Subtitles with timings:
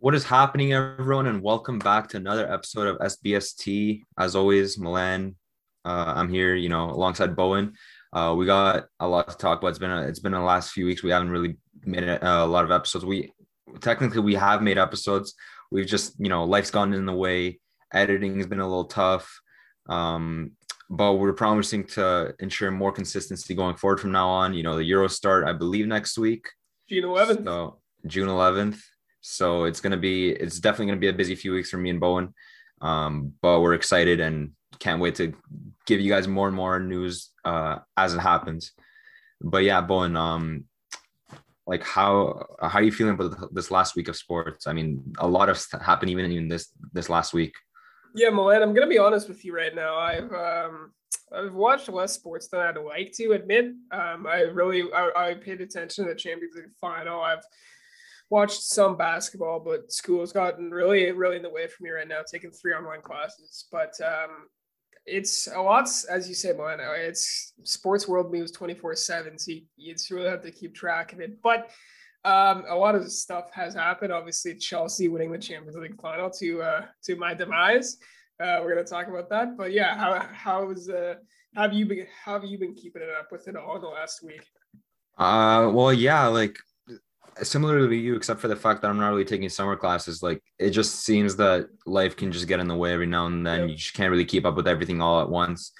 [0.00, 4.04] What is happening, everyone, and welcome back to another episode of SBST.
[4.16, 5.34] As always, Milan,
[5.84, 7.72] uh, I'm here, you know, alongside Bowen.
[8.12, 9.70] Uh, we got a lot to talk about.
[9.70, 11.02] It's been a, it's been the last few weeks.
[11.02, 13.04] We haven't really made a, a lot of episodes.
[13.04, 13.32] We
[13.80, 15.34] technically we have made episodes.
[15.72, 17.58] We've just, you know, life's gone in the way.
[17.92, 19.40] Editing has been a little tough.
[19.88, 20.52] Um,
[20.88, 24.54] but we're promising to ensure more consistency going forward from now on.
[24.54, 26.46] You know, the Euro start, I believe, next week.
[26.88, 27.44] June 11th.
[27.44, 28.78] So June 11th.
[29.20, 32.00] So it's gonna be, it's definitely gonna be a busy few weeks for me and
[32.00, 32.34] Bowen.
[32.80, 35.34] Um, but we're excited and can't wait to
[35.86, 38.72] give you guys more and more news uh, as it happens.
[39.40, 40.64] But yeah, Bowen, um,
[41.66, 44.66] like how how are you feeling about this last week of sports?
[44.66, 47.54] I mean, a lot of stuff happened even in this this last week.
[48.14, 49.96] Yeah, Milan, I'm gonna be honest with you right now.
[49.96, 50.92] I've um
[51.30, 53.66] I've watched less sports than I'd like to admit.
[53.92, 57.20] Um, I really I, I paid attention to the Champions League final.
[57.20, 57.44] I've
[58.30, 62.20] watched some basketball, but school's gotten really really in the way for me right now,
[62.30, 63.66] taking three online classes.
[63.70, 64.48] But um,
[65.06, 66.80] it's a lot, as you say, Milan.
[66.80, 71.20] It's sports world moves 24 seven, so you, you really have to keep track of
[71.20, 71.40] it.
[71.42, 71.70] But
[72.24, 74.12] um, a lot of stuff has happened.
[74.12, 77.96] Obviously, Chelsea winning the Champions League final to uh, to my demise.
[78.40, 79.56] Uh, we're gonna talk about that.
[79.56, 81.14] But yeah, how how was uh,
[81.54, 84.46] have you been have you been keeping it up with it all the last week?
[85.16, 86.58] Uh, well, yeah, like
[87.42, 90.22] similar to you, except for the fact that I'm not really taking summer classes.
[90.22, 93.46] Like it just seems that life can just get in the way every now and
[93.46, 93.60] then.
[93.60, 93.68] Yep.
[93.68, 95.72] You just can't really keep up with everything all at once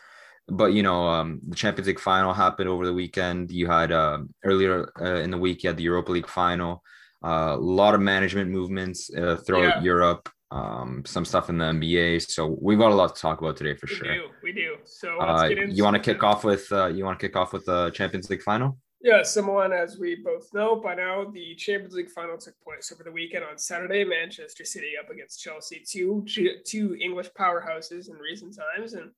[0.49, 4.19] but you know um, the champions league final happened over the weekend you had uh,
[4.45, 6.83] earlier uh, in the week you had the europa league final
[7.25, 9.83] uh, a lot of management movements uh, throughout yeah.
[9.83, 13.57] europe um, some stuff in the nba so we've got a lot to talk about
[13.57, 16.71] today for we sure do, we do so uh, you want to kick off with
[16.73, 20.17] uh, you want to kick off with the champions league final yeah, someone, as we
[20.17, 24.05] both know by now, the Champions League final took place over the weekend on Saturday.
[24.05, 26.25] Manchester City up against Chelsea, two
[26.65, 29.13] two English powerhouses in recent times, and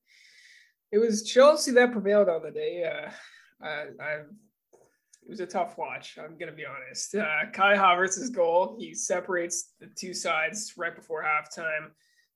[0.91, 2.83] it was Chelsea that prevailed on the day.
[2.83, 4.11] Uh, I, I,
[5.23, 6.17] it was a tough watch.
[6.23, 7.15] I'm gonna be honest.
[7.15, 11.89] Uh, Kai Havertz's goal, he separates the two sides right before halftime.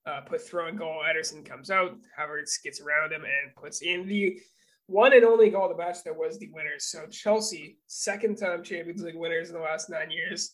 [0.04, 1.02] Uh, put throwing goal.
[1.04, 1.96] Ederson comes out.
[2.18, 4.40] Havertz gets around him and puts in the
[4.86, 6.84] one and only goal of the match that was the winners.
[6.86, 10.52] So Chelsea, second time Champions League winners in the last nine years.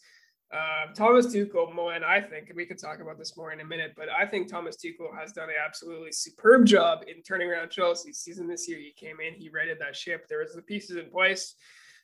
[0.53, 3.65] Uh, Thomas Tuchel, Milan, I think, and we can talk about this more in a
[3.65, 7.71] minute, but I think Thomas Tuchel has done an absolutely superb job in turning around
[7.71, 8.79] Chelsea's season this year.
[8.79, 10.27] He came in, he raided that ship.
[10.29, 11.55] There was the pieces in place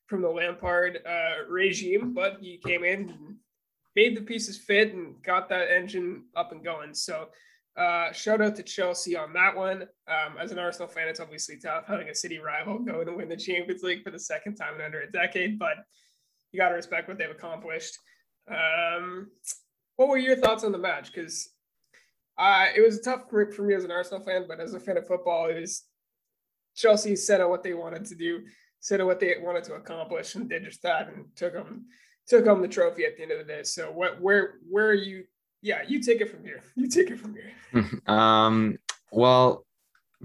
[0.06, 3.36] from the Lampard uh, regime, but he came in,
[3.94, 6.94] made the pieces fit, and got that engine up and going.
[6.94, 7.28] So
[7.78, 9.82] uh, shout out to Chelsea on that one.
[10.08, 13.28] Um, as an Arsenal fan, it's obviously tough having a city rival go and win
[13.28, 15.76] the Champions League for the second time in under a decade, but
[16.50, 17.96] you got to respect what they've accomplished.
[18.50, 19.28] Um,
[19.96, 21.12] what were your thoughts on the match?
[21.12, 21.50] Because
[22.36, 24.80] uh, it was a tough for, for me as an Arsenal fan, but as a
[24.80, 25.84] fan of football, it was
[26.74, 28.40] Chelsea set out what they wanted to do,
[28.80, 31.86] set out what they wanted to accomplish, and did just that, and took them
[32.28, 33.62] took home the trophy at the end of the day.
[33.62, 35.24] So, what where where are you?
[35.62, 36.62] Yeah, you take it from here.
[36.76, 38.00] You take it from here.
[38.06, 38.78] um.
[39.10, 39.64] Well,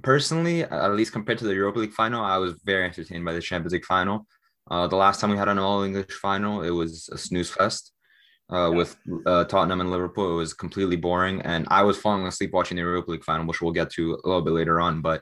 [0.02, 3.42] personally, at least compared to the Europa League final, I was very entertained by the
[3.42, 4.28] Champions League final.
[4.70, 7.92] Uh, the last time we had an All English final, it was a snooze fest
[8.50, 8.96] uh, with
[9.26, 10.34] uh, Tottenham and Liverpool.
[10.34, 13.62] It was completely boring, and I was falling asleep watching the Europa League final, which
[13.62, 15.02] we'll get to a little bit later on.
[15.02, 15.22] But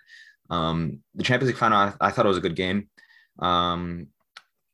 [0.49, 2.89] um, the Champions League final, I, I, thought it was a good game.
[3.39, 4.07] Um,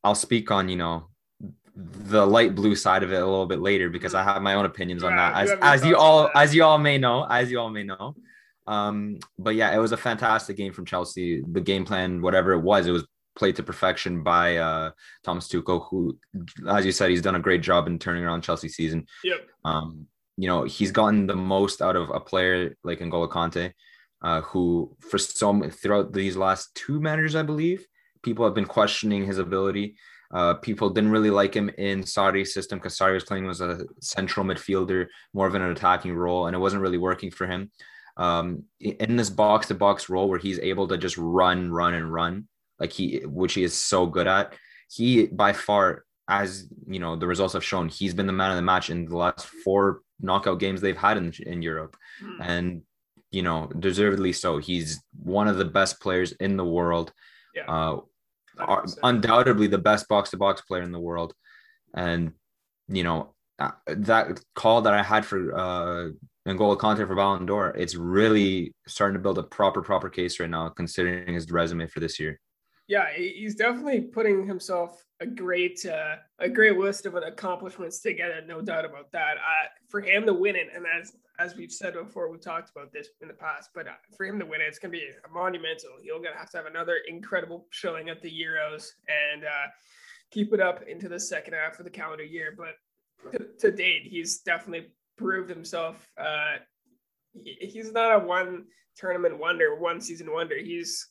[0.02, 1.08] I'll speak on you know
[1.78, 4.64] the light blue side of it a little bit later because I have my own
[4.64, 7.60] opinions yeah, on that, as as you all as you all may know, as you
[7.60, 8.16] all may know.
[8.66, 11.42] Um, but yeah, it was a fantastic game from Chelsea.
[11.46, 13.06] The game plan, whatever it was, it was
[13.36, 14.90] played to perfection by uh,
[15.24, 16.18] Thomas Tuchel, who,
[16.68, 19.06] as you said, he's done a great job in turning around Chelsea season.
[19.22, 19.46] Yep.
[19.64, 20.06] Um,
[20.36, 23.72] you know, he's gotten the most out of a player like N'Golo Kante,
[24.22, 27.86] uh, who for some throughout these last two managers, I believe,
[28.22, 29.96] people have been questioning his ability.
[30.30, 33.86] Uh, people didn't really like him in Sarri's system because Sarri was playing as a
[34.00, 37.70] central midfielder, more of an attacking role, and it wasn't really working for him.
[38.18, 42.12] Um, in this box to box role where he's able to just run, run, and
[42.12, 42.48] run,
[42.78, 44.54] like he which he is so good at.
[44.90, 48.56] He by far, as you know, the results have shown, he's been the man of
[48.56, 52.36] the match in the last four knockout games they've had in in Europe, mm.
[52.40, 52.82] and
[53.30, 54.58] you know, deservedly so.
[54.58, 57.12] He's one of the best players in the world.
[57.54, 57.64] Yeah.
[57.66, 58.00] Uh,
[59.02, 61.34] undoubtedly the best box to box player in the world,
[61.94, 62.32] and
[62.88, 66.08] you know uh, that call that I had for uh
[66.48, 70.48] N'Golo Kante for Ballon d'Or, it's really starting to build a proper proper case right
[70.48, 72.40] now, considering his resume for this year.
[72.86, 78.42] Yeah, he's definitely putting himself a great uh, a great list of accomplishments together.
[78.46, 79.36] No doubt about that.
[79.36, 82.92] Uh, for him to win it, and as as we've said before, we've talked about
[82.92, 85.04] this in the past, but uh, for him to win it, it's going to be
[85.04, 85.90] a monumental.
[86.02, 89.68] He'll gonna have to have another incredible showing at the Euros and uh,
[90.30, 92.54] keep it up into the second half of the calendar year.
[92.56, 92.74] But
[93.32, 96.10] to, to date, he's definitely proved himself.
[96.18, 96.56] Uh,
[97.32, 98.64] he, he's not a one
[98.96, 100.56] tournament wonder, one season wonder.
[100.56, 101.06] He's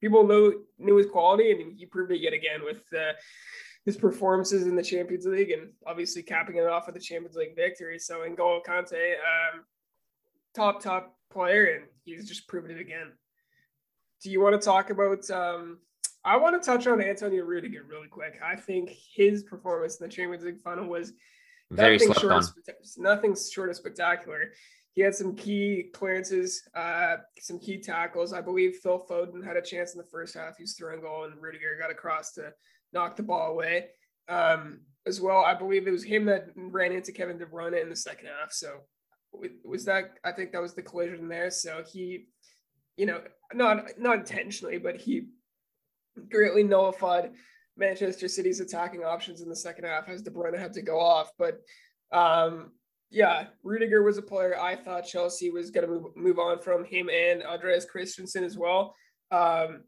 [0.00, 3.12] people knew knew his quality, and he proved it yet again with uh,
[3.88, 7.56] his performances in the Champions League, and obviously capping it off with the Champions League
[7.56, 7.98] victory.
[7.98, 9.64] So N'Golo Kante, um,
[10.54, 13.12] top top player, and he's just proven it again.
[14.22, 15.30] Do you want to talk about?
[15.30, 15.78] Um,
[16.22, 18.38] I want to touch on Antonio Rudiger really quick.
[18.44, 21.14] I think his performance in the Champions League final was
[21.70, 22.50] very nothing short, of,
[22.98, 24.52] nothing short of spectacular.
[24.92, 28.34] He had some key clearances, uh, some key tackles.
[28.34, 30.58] I believe Phil Foden had a chance in the first half.
[30.58, 32.52] He was throwing goal, and Rudiger got across to
[32.92, 33.86] knock the ball away.
[34.28, 37.88] Um, as well, I believe it was him that ran into Kevin De Bruyne in
[37.88, 38.52] the second half.
[38.52, 38.80] So
[39.64, 40.14] was that?
[40.24, 41.50] I think that was the collision there.
[41.50, 42.26] So he,
[42.96, 43.22] you know,
[43.54, 45.28] not not intentionally, but he
[46.30, 47.32] greatly nullified
[47.76, 51.30] Manchester City's attacking options in the second half as De Bruyne had to go off.
[51.38, 51.60] But
[52.12, 52.72] um,
[53.10, 56.84] yeah, Rudiger was a player I thought Chelsea was going to move, move on from
[56.84, 58.94] him and Andreas Christensen as well.
[59.30, 59.84] Um,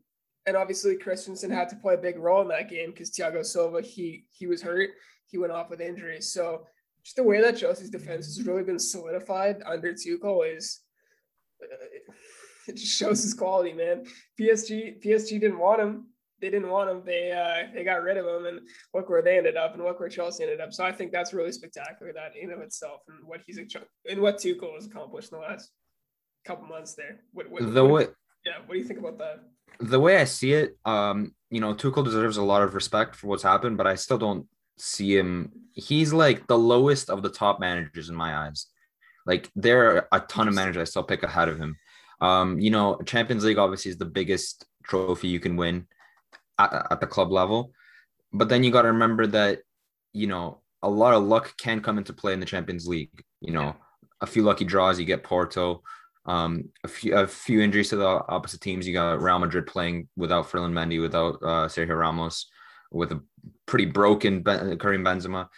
[0.47, 3.81] and obviously Christensen had to play a big role in that game because Thiago Silva
[3.83, 4.91] he he was hurt,
[5.27, 6.33] he went off with injuries.
[6.33, 6.67] So
[7.05, 10.81] just the way that Chelsea's defense has really been solidified under Tuchel is
[11.63, 11.87] uh,
[12.69, 14.05] it just shows his quality, man.
[14.39, 16.07] PSG PSG didn't want him
[16.41, 17.03] they didn't want him.
[17.05, 18.61] They uh, they got rid of him, and
[18.95, 20.73] look where they ended up, and look where Chelsea ended up.
[20.73, 24.39] So I think that's really spectacular that in of itself, and what he's and what
[24.39, 25.71] Tuchel has accomplished in the last
[26.47, 27.21] couple months there.
[27.33, 28.07] What, what, the what, way,
[28.45, 29.41] yeah, what do you think about that?
[29.81, 33.27] The way I see it, um, you know, Tuchel deserves a lot of respect for
[33.27, 34.47] what's happened, but I still don't
[34.79, 35.53] see him.
[35.73, 38.67] He's like the lowest of the top managers in my eyes.
[39.27, 41.77] Like there are a ton of managers I still pick ahead of him.
[42.21, 45.87] Um, you know, Champions League obviously is the biggest trophy you can win
[46.59, 47.73] at, at the club level.
[48.33, 49.61] But then you got to remember that,
[50.13, 53.25] you know, a lot of luck can come into play in the Champions League.
[53.41, 53.77] You know,
[54.21, 55.83] a few lucky draws, you get Porto.
[56.31, 58.87] Um, a few a few injuries to the opposite teams.
[58.87, 62.47] You got Real Madrid playing without Ferland Mendy, without uh, Sergio Ramos,
[62.93, 63.21] with a
[63.67, 65.49] pretty broken ben- Karim Benzema,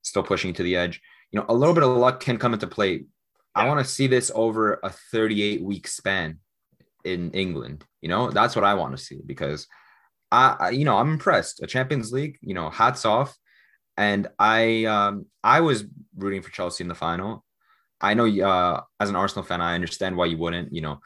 [0.00, 1.02] still pushing to the edge.
[1.32, 3.04] You know, a little bit of luck can come into play.
[3.54, 6.38] I want to see this over a 38 week span
[7.04, 7.84] in England.
[8.00, 9.66] You know, that's what I want to see because
[10.30, 11.62] I, you know, I'm impressed.
[11.62, 13.36] A Champions League, you know, hats off.
[13.98, 15.84] And I, um, I was
[16.16, 17.44] rooting for Chelsea in the final.
[18.02, 20.72] I know, uh, as an Arsenal fan, I understand why you wouldn't.
[20.72, 21.00] You know,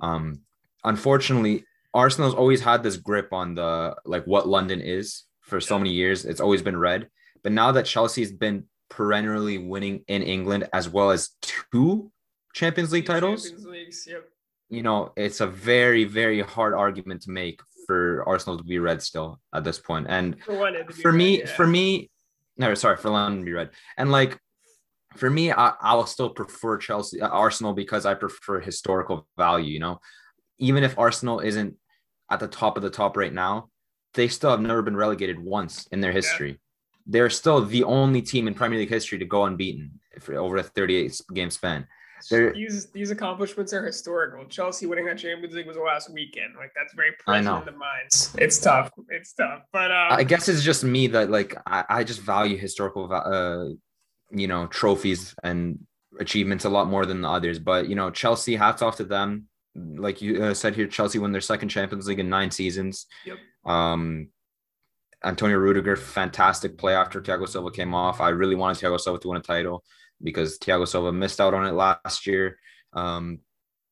[0.00, 0.40] um,
[0.84, 1.64] unfortunately,
[1.94, 6.24] Arsenal's always had this grip on the like what London is for so many years.
[6.24, 7.08] It's always been red.
[7.42, 12.10] But now that Chelsea's been perennially winning in England as well as two
[12.54, 14.28] Champions League titles, Champions Leagues, yep.
[14.68, 19.02] you know, it's a very, very hard argument to make for Arsenal to be red
[19.02, 20.06] still at this point.
[20.08, 21.56] And for, for me, red, yeah.
[21.56, 22.10] for me,
[22.56, 23.70] no, sorry, for London to be red.
[23.96, 24.38] And like
[25.16, 29.72] for me, I, I will still prefer Chelsea, uh, Arsenal because I prefer historical value.
[29.72, 30.00] You know,
[30.58, 31.76] even if Arsenal isn't
[32.30, 33.68] at the top of the top right now,
[34.14, 36.50] they still have never been relegated once in their history.
[36.50, 36.56] Yeah.
[37.06, 40.62] They're still the only team in Premier League history to go unbeaten for over a
[40.62, 41.86] 38 game span.
[42.28, 44.44] They're, these these accomplishments are historical.
[44.44, 46.54] Chelsea winning that Champions League was last weekend.
[46.54, 48.34] Like that's very present in the minds.
[48.38, 48.90] It's tough.
[49.08, 49.62] It's tough.
[49.72, 53.74] But um, I guess it's just me that like I, I just value historical uh
[54.30, 55.78] you know trophies and
[56.18, 57.58] achievements a lot more than the others.
[57.58, 59.46] But you know Chelsea, hats off to them.
[59.74, 63.06] Like you uh, said here, Chelsea won their second Champions League in nine seasons.
[63.24, 63.38] Yep.
[63.64, 64.28] Um,
[65.24, 68.20] Antonio Rudiger, fantastic play after Thiago Silva came off.
[68.20, 69.84] I really wanted Thiago Silva to win a title
[70.22, 72.58] because Thiago Silva missed out on it last year.
[72.94, 73.40] Um,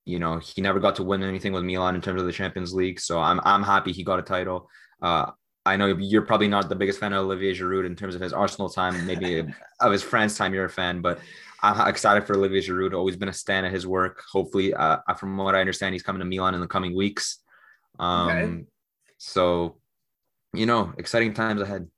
[0.05, 2.73] you know, he never got to win anything with Milan in terms of the Champions
[2.73, 2.99] League.
[2.99, 4.71] So I'm I'm happy he got a title.
[5.03, 5.31] Uh,
[5.69, 8.33] I know you're probably not the biggest fan of Olivier Giroud in terms of his
[8.33, 9.41] Arsenal time, maybe
[9.81, 10.55] of his France time.
[10.55, 11.21] You're a fan, but
[11.63, 12.95] I'm excited for Olivier Giroud.
[12.95, 14.23] Always been a fan of his work.
[14.33, 17.39] Hopefully, uh, from what I understand, he's coming to Milan in the coming weeks.
[17.99, 18.65] Um, okay.
[19.19, 19.77] So,
[20.55, 21.89] you know, exciting times ahead.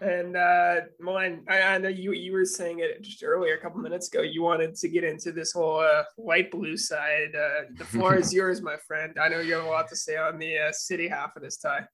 [0.00, 3.80] And uh, Milan, I, I, know you you were saying it just earlier, a couple
[3.80, 4.22] minutes ago.
[4.22, 7.36] You wanted to get into this whole uh, light blue side.
[7.36, 9.16] Uh, the floor is yours, my friend.
[9.16, 11.58] I know you have a lot to say on the uh, city half of this
[11.58, 11.86] tie.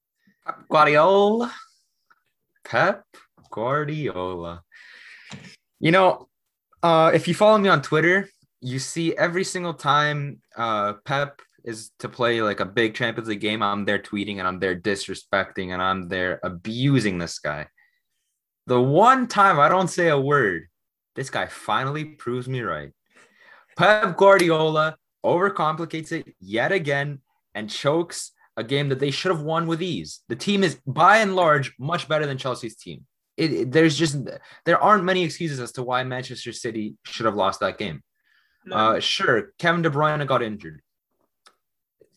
[0.69, 1.53] Guardiola,
[2.65, 3.03] Pep
[3.51, 4.63] Guardiola.
[5.79, 6.27] You know,
[6.83, 8.29] uh, if you follow me on Twitter,
[8.61, 13.41] you see every single time uh, Pep is to play like a big Champions League
[13.41, 17.67] game, I'm there tweeting and I'm there disrespecting and I'm there abusing this guy.
[18.67, 20.67] The one time I don't say a word,
[21.15, 22.91] this guy finally proves me right.
[23.77, 27.19] Pep Guardiola overcomplicates it yet again
[27.53, 30.19] and chokes a game that they should have won with ease.
[30.27, 33.05] The team is by and large much better than Chelsea's team.
[33.37, 34.17] It, it, there's just
[34.65, 38.03] there aren't many excuses as to why Manchester City should have lost that game.
[38.65, 38.75] No.
[38.75, 40.81] Uh, sure, Kevin De Bruyne got injured.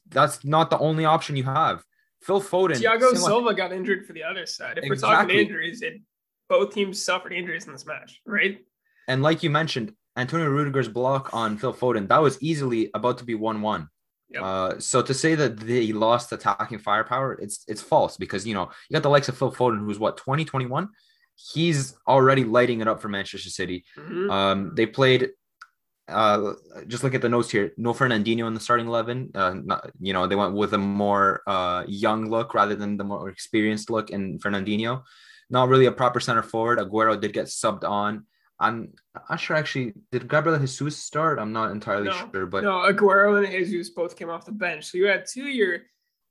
[0.09, 1.85] That's not the only option you have.
[2.23, 4.79] Phil Foden, Thiago Silva like, got injured for the other side.
[4.79, 4.91] If exactly.
[4.91, 5.95] we're talking injuries, it,
[6.49, 8.59] both teams suffered injuries in this match, right?
[9.07, 13.25] And like you mentioned, Antonio Rudiger's block on Phil Foden that was easily about to
[13.25, 13.89] be one-one.
[14.33, 14.43] Yep.
[14.43, 18.71] Uh, so to say that they lost attacking firepower, it's it's false because you know
[18.89, 20.89] you got the likes of Phil Foden, who's what 2021.
[21.35, 23.85] He's already lighting it up for Manchester City.
[23.97, 24.31] Mm-hmm.
[24.31, 25.31] Um, they played.
[26.09, 26.55] Uh,
[26.89, 27.73] just look at the notes here.
[27.77, 29.31] No Fernandinho in the starting eleven.
[29.35, 33.05] Uh, not, you know they went with a more uh young look rather than the
[33.05, 35.03] more experienced look in Fernandinho.
[35.51, 36.79] Not really a proper center forward.
[36.79, 38.27] Aguero did get subbed on.
[38.63, 38.93] I'm
[39.29, 39.93] not sure actually.
[40.13, 41.41] Did Gabriel Jesus start?
[41.41, 44.85] I'm not entirely no, sure, but no, Aguero and Jesus both came off the bench.
[44.85, 45.79] So you had two of your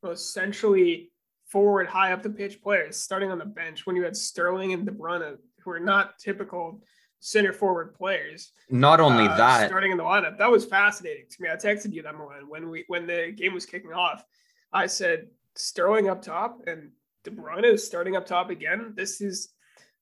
[0.01, 1.11] most centrally
[1.45, 4.85] forward, high up the pitch players starting on the bench when you had Sterling and
[4.85, 6.81] De Bruyne, who are not typical
[7.19, 8.53] center forward players.
[8.69, 11.49] Not only uh, that, starting in the lineup, that was fascinating to me.
[11.49, 14.23] I texted you that morning when we when the game was kicking off.
[14.71, 16.91] I said Sterling up top and
[17.25, 18.93] De Bruyne is starting up top again.
[18.95, 19.49] This is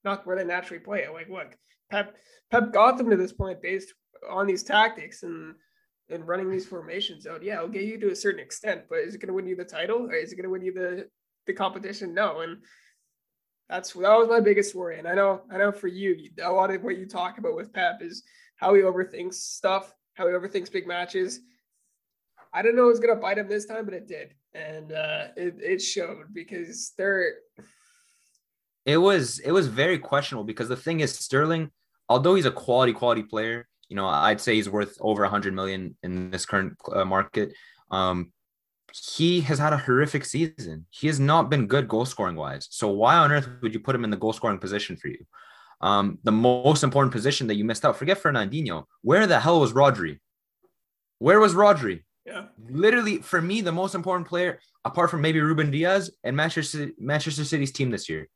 [0.03, 1.07] not where they naturally play.
[1.11, 1.57] Like, look,
[1.89, 2.15] Pep
[2.51, 3.93] Pep got them to this point based
[4.29, 5.55] on these tactics and
[6.09, 7.43] and running these formations out.
[7.43, 9.55] Yeah, it'll get you to a certain extent, but is it going to win you
[9.55, 10.07] the title?
[10.07, 11.07] Or is it going to win you the
[11.45, 12.13] the competition?
[12.13, 12.57] No, and
[13.69, 14.97] that's that was my biggest worry.
[14.99, 17.73] And I know I know for you, a lot of what you talk about with
[17.73, 18.23] Pep is
[18.55, 21.39] how he overthinks stuff, how he overthinks big matches.
[22.51, 24.91] I didn't know it was going to bite him this time, but it did, and
[24.91, 27.35] uh, it it showed because they're.
[28.85, 31.69] It was it was very questionable because the thing is Sterling
[32.09, 35.95] although he's a quality quality player, you know, I'd say he's worth over 100 million
[36.03, 37.53] in this current uh, market.
[37.91, 38.33] Um,
[38.93, 40.87] he has had a horrific season.
[40.89, 42.67] He has not been good goal scoring wise.
[42.71, 45.25] So why on earth would you put him in the goal scoring position for you?
[45.81, 47.97] Um, the most important position that you missed out.
[47.97, 48.85] Forget Fernandinho.
[49.01, 50.19] Where the hell was Rodri?
[51.19, 52.03] Where was Rodri?
[52.25, 52.45] Yeah.
[52.69, 57.43] Literally, for me, the most important player, apart from maybe Ruben Dias and Manchester Manchester
[57.43, 58.27] City's team this year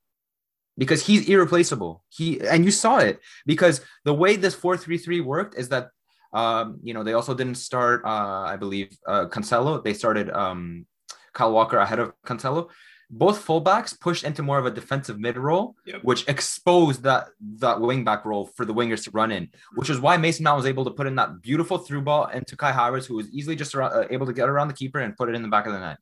[0.78, 2.04] because he's irreplaceable.
[2.10, 5.90] He and you saw it because the way this 4-3-3 worked is that
[6.34, 9.84] um, you know, they also didn't start uh, I believe uh, Cancelo.
[9.84, 10.86] They started um,
[11.34, 12.70] Kyle Walker ahead of Cancelo.
[13.10, 16.04] Both fullbacks pushed into more of a defensive mid role, yep.
[16.04, 17.28] which exposed that
[17.60, 20.58] that wing back role for the wingers to run in, which is why Mason Mount
[20.58, 23.56] was able to put in that beautiful through ball into Kai Havertz, who was easily
[23.56, 25.68] just around, uh, able to get around the keeper and put it in the back
[25.68, 26.00] of the net.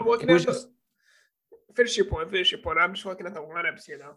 [0.00, 0.68] Well, it was just,
[1.78, 2.30] finish your point.
[2.30, 2.78] Finish your point.
[2.78, 4.14] I'm just looking at the lineups here now.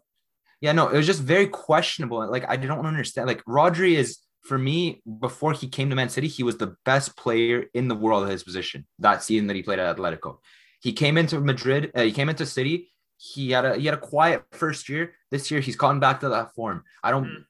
[0.62, 2.20] Yeah, no, it was just very questionable.
[2.30, 3.28] Like I don't understand.
[3.28, 7.16] Like Rodri is for me before he came to Man City, he was the best
[7.16, 10.38] player in the world at his position that season that he played at Atletico.
[10.82, 11.92] He came into Madrid.
[11.96, 12.92] Uh, he came into City.
[13.18, 15.14] He had a he had a quiet first year.
[15.30, 16.84] This year he's gotten back to that form.
[17.04, 17.26] I don't.
[17.26, 17.46] Mm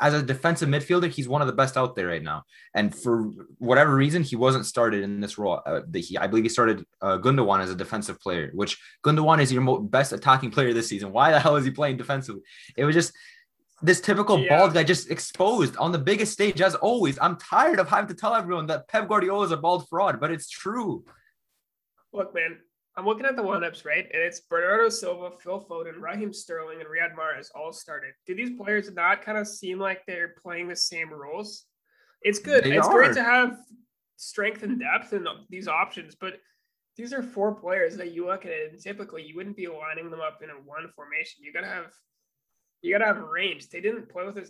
[0.00, 2.44] as a defensive midfielder, he's one of the best out there right now.
[2.74, 5.60] And for whatever reason, he wasn't started in this role.
[5.64, 9.40] Uh, the, he, I believe he started uh, Gundogan as a defensive player, which Gundogan
[9.40, 11.12] is your mo- best attacking player this season.
[11.12, 12.42] Why the hell is he playing defensively?
[12.76, 13.12] It was just
[13.82, 14.58] this typical yeah.
[14.58, 17.18] bald guy just exposed on the biggest stage as always.
[17.20, 20.30] I'm tired of having to tell everyone that Pep Guardiola is a bald fraud, but
[20.30, 21.04] it's true.
[22.12, 22.58] Look, man,
[23.00, 24.04] I'm looking at the lineups, right?
[24.12, 28.12] And it's Bernardo Silva, Phil Foden, Raheem Sterling, and Riyad Mahrez all started.
[28.26, 31.64] Do these players not kind of seem like they're playing the same roles?
[32.20, 32.64] It's good.
[32.64, 32.92] They it's are.
[32.92, 33.56] great to have
[34.16, 36.40] strength and depth in these options, but
[36.98, 40.10] these are four players that you look at it, and typically you wouldn't be lining
[40.10, 41.42] them up in a one formation.
[41.42, 41.86] You gotta have
[42.82, 43.70] you gotta have range.
[43.70, 44.46] They didn't play with a,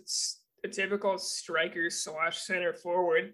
[0.65, 3.31] a typical striker slash center forward.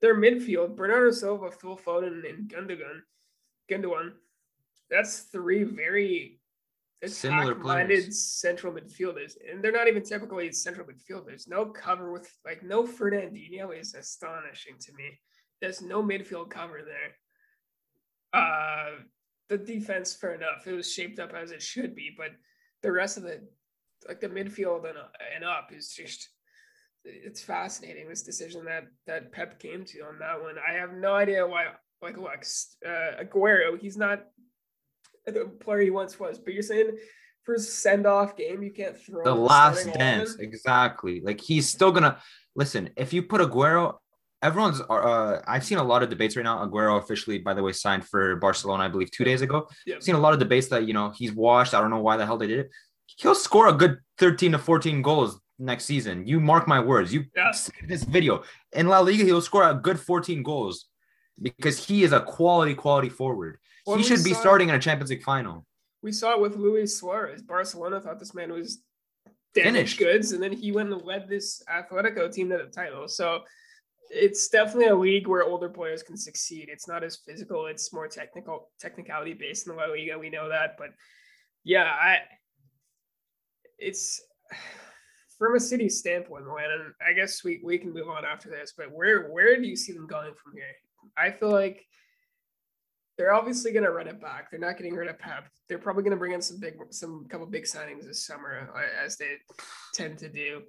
[0.00, 3.00] Their midfield, Bernardo Silva, Phil Foden, and Gundogan,
[3.68, 4.12] Gundogan
[4.94, 6.38] that's three very
[7.04, 11.48] similar minded central midfielders, and they're not even typically central midfielders.
[11.48, 15.18] No cover with like no Fernandinho is astonishing to me.
[15.60, 18.40] There's no midfield cover there.
[18.40, 19.02] Uh,
[19.48, 22.30] the defense, fair enough, it was shaped up as it should be, but
[22.82, 23.40] the rest of the
[24.06, 24.98] like the midfield and,
[25.34, 26.28] and up is just
[27.04, 30.54] it's fascinating this decision that that Pep came to on that one.
[30.66, 31.66] I have no idea why
[32.02, 32.44] like look,
[32.86, 34.26] uh, Aguero, he's not
[35.26, 36.38] the player he once was.
[36.38, 36.96] But you're saying
[37.44, 40.36] for a send off game, you can't throw the last dance.
[40.36, 41.20] Exactly.
[41.20, 42.18] Like he's still gonna
[42.54, 42.90] listen.
[42.96, 43.96] If you put Aguero
[44.44, 46.64] everyone's uh I've seen a lot of debates right now.
[46.64, 49.68] Aguero officially, by the way, signed for Barcelona, I believe, two days ago.
[49.86, 49.96] Yeah.
[49.96, 51.74] I've seen a lot of debates that you know he's washed.
[51.74, 52.70] I don't know why the hell they did it.
[53.06, 56.26] He'll score a good 13 to 14 goals next season.
[56.26, 57.12] You mark my words.
[57.12, 58.42] You see this video.
[58.72, 60.86] In La Liga, he'll score a good 14 goals
[61.40, 63.58] because he is a quality, quality forward.
[63.86, 65.66] Well, he should be starting in a Champions League final.
[66.02, 67.42] We saw it with Luis Suarez.
[67.42, 68.82] Barcelona thought this man was
[69.54, 69.98] damaged Finished.
[69.98, 73.08] goods, and then he went and led this Atletico team to the title.
[73.08, 73.40] So
[74.10, 76.68] it's definitely a league where older players can succeed.
[76.70, 80.18] It's not as physical; it's more technical, technicality based in the La Liga.
[80.18, 80.88] We know that, but
[81.62, 82.18] yeah, I
[83.78, 84.20] it's
[85.38, 86.70] from a city standpoint, man.
[86.70, 88.74] And I guess we we can move on after this.
[88.76, 90.64] But where where do you see them going from here?
[91.16, 91.84] I feel like
[93.16, 94.50] they're obviously going to run it back.
[94.50, 95.48] They're not getting rid of Pep.
[95.68, 99.04] They're probably going to bring in some big, some couple big signings this summer, uh,
[99.04, 99.36] as they
[99.94, 100.62] tend to do.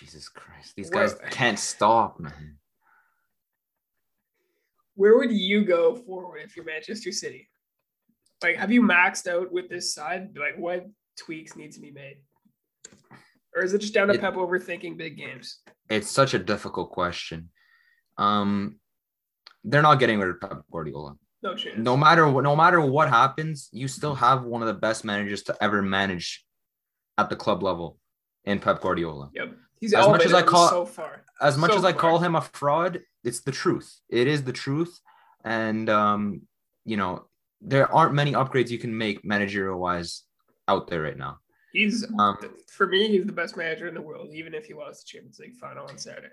[0.00, 0.74] Jesus Christ.
[0.76, 2.58] These Where- guys can't stop, man.
[4.96, 7.48] Where would you go forward if you're Manchester City?
[8.42, 10.36] Like, have you maxed out with this side?
[10.36, 10.86] Like, what
[11.18, 12.18] tweaks need to be made?
[13.56, 15.60] Or is it just down to It- Pep overthinking big games?
[15.90, 17.50] It's such a difficult question.
[18.18, 18.78] Um,
[19.64, 21.16] they're not getting rid of Pep Guardiola.
[21.44, 21.76] No chance.
[21.76, 25.42] no matter what no matter what happens you still have one of the best managers
[25.44, 26.42] to ever manage
[27.18, 27.98] at the club level
[28.46, 29.48] in pep guardiola Yep.
[29.78, 31.24] He's As much as I call- so far.
[31.42, 34.52] as much So as i call him a fraud it's the truth it is the
[34.52, 34.98] truth
[35.44, 36.40] and um
[36.86, 37.26] you know
[37.60, 40.22] there aren't many upgrades you can make managerial wise
[40.66, 41.38] out there right now
[41.74, 44.96] He's um for me, he's the best manager in the world, even if he lost
[45.02, 46.28] the Champions League final on Saturday.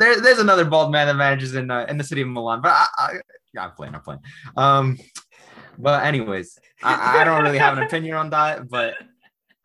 [0.00, 2.72] there, there's another bald man that manages in uh, in the city of milan but
[2.72, 3.12] I, I
[3.58, 4.20] i'm playing i'm playing
[4.56, 4.98] um
[5.78, 8.94] but anyways I, I don't really have an opinion on that but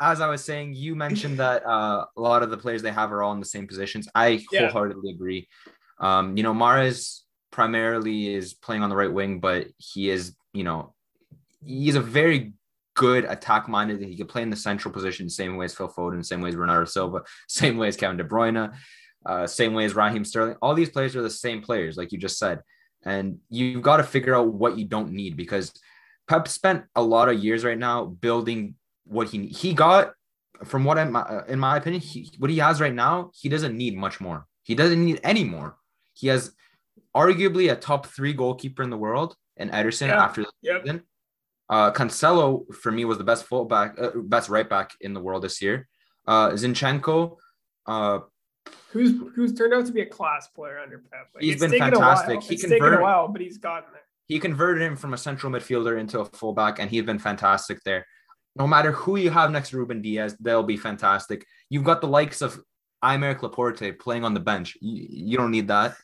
[0.04, 3.14] as I was saying, you mentioned that uh, a lot of the players they have
[3.14, 4.08] are all in the same positions.
[4.14, 4.70] I Yeah.
[4.70, 5.48] wholeheartedly agree.
[6.00, 7.22] Um, you know, Mahrez
[7.52, 10.94] primarily is playing on the right wing, but he is, you know,
[11.64, 12.54] he's a very
[12.96, 14.02] good attack minded.
[14.02, 16.56] He can play in the central position, same way as Phil Foden, same way as
[16.56, 18.76] Bernardo Silva, same way as Kevin De Bruyne,
[19.26, 20.58] uh, same way as Raheem Sterling.
[20.62, 22.62] All these players are the same players, like you just said.
[23.06, 25.74] And you've got to figure out what you don't need because
[26.28, 30.14] Pep spent a lot of years right now building what he he got.
[30.64, 33.76] From what I'm uh, in my opinion he, what he has right now he doesn't
[33.76, 34.46] need much more.
[34.64, 35.76] He doesn't need any more.
[36.14, 36.54] He has
[37.16, 40.24] arguably a top three goalkeeper in the world and Ederson Yeah.
[40.24, 40.82] after the Yep.
[40.84, 41.02] season.
[41.70, 45.44] Uh Cancelo for me was the best fullback uh, best right back in the world
[45.44, 45.88] this year.
[46.26, 47.38] Uh Zinchenko
[47.86, 48.20] uh
[48.92, 51.30] Who's who's turned out to be a class player under Pep.
[51.34, 52.44] Like, He's it's been fantastic.
[52.44, 54.04] He it's taken a while, but he's gotten there.
[54.28, 58.06] he converted him from a central midfielder into a fullback, and he's been fantastic there.
[58.56, 61.46] No matter who you have next to Ruben Dias, they'll be fantastic.
[61.70, 62.62] You've got the likes of
[63.04, 64.78] Aymeric Laporte playing on the bench.
[64.80, 65.96] You, you don't need that.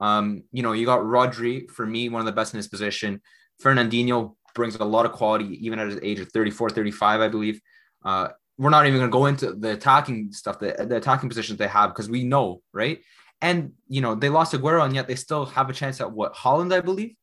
[0.00, 3.22] Um, you know, you got Rodri, for me, one of the best in his position.
[3.62, 7.60] Fernandinho brings a lot of quality, even at his age of 34, 35, I believe.
[8.04, 11.58] Uh, we're not even going to go into the attacking stuff, the, the attacking positions
[11.58, 13.00] they have, because we know, right?
[13.40, 16.34] And, you know, they lost Aguero, and yet they still have a chance at what?
[16.34, 17.14] Haaland, I believe?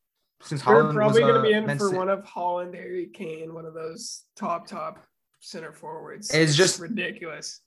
[0.42, 3.06] Since They're Haaland probably going to uh, be in Man for one of Haaland, Harry
[3.12, 5.04] Kane, one of those top top
[5.40, 6.32] center forwards.
[6.34, 7.60] It's just- ridiculous.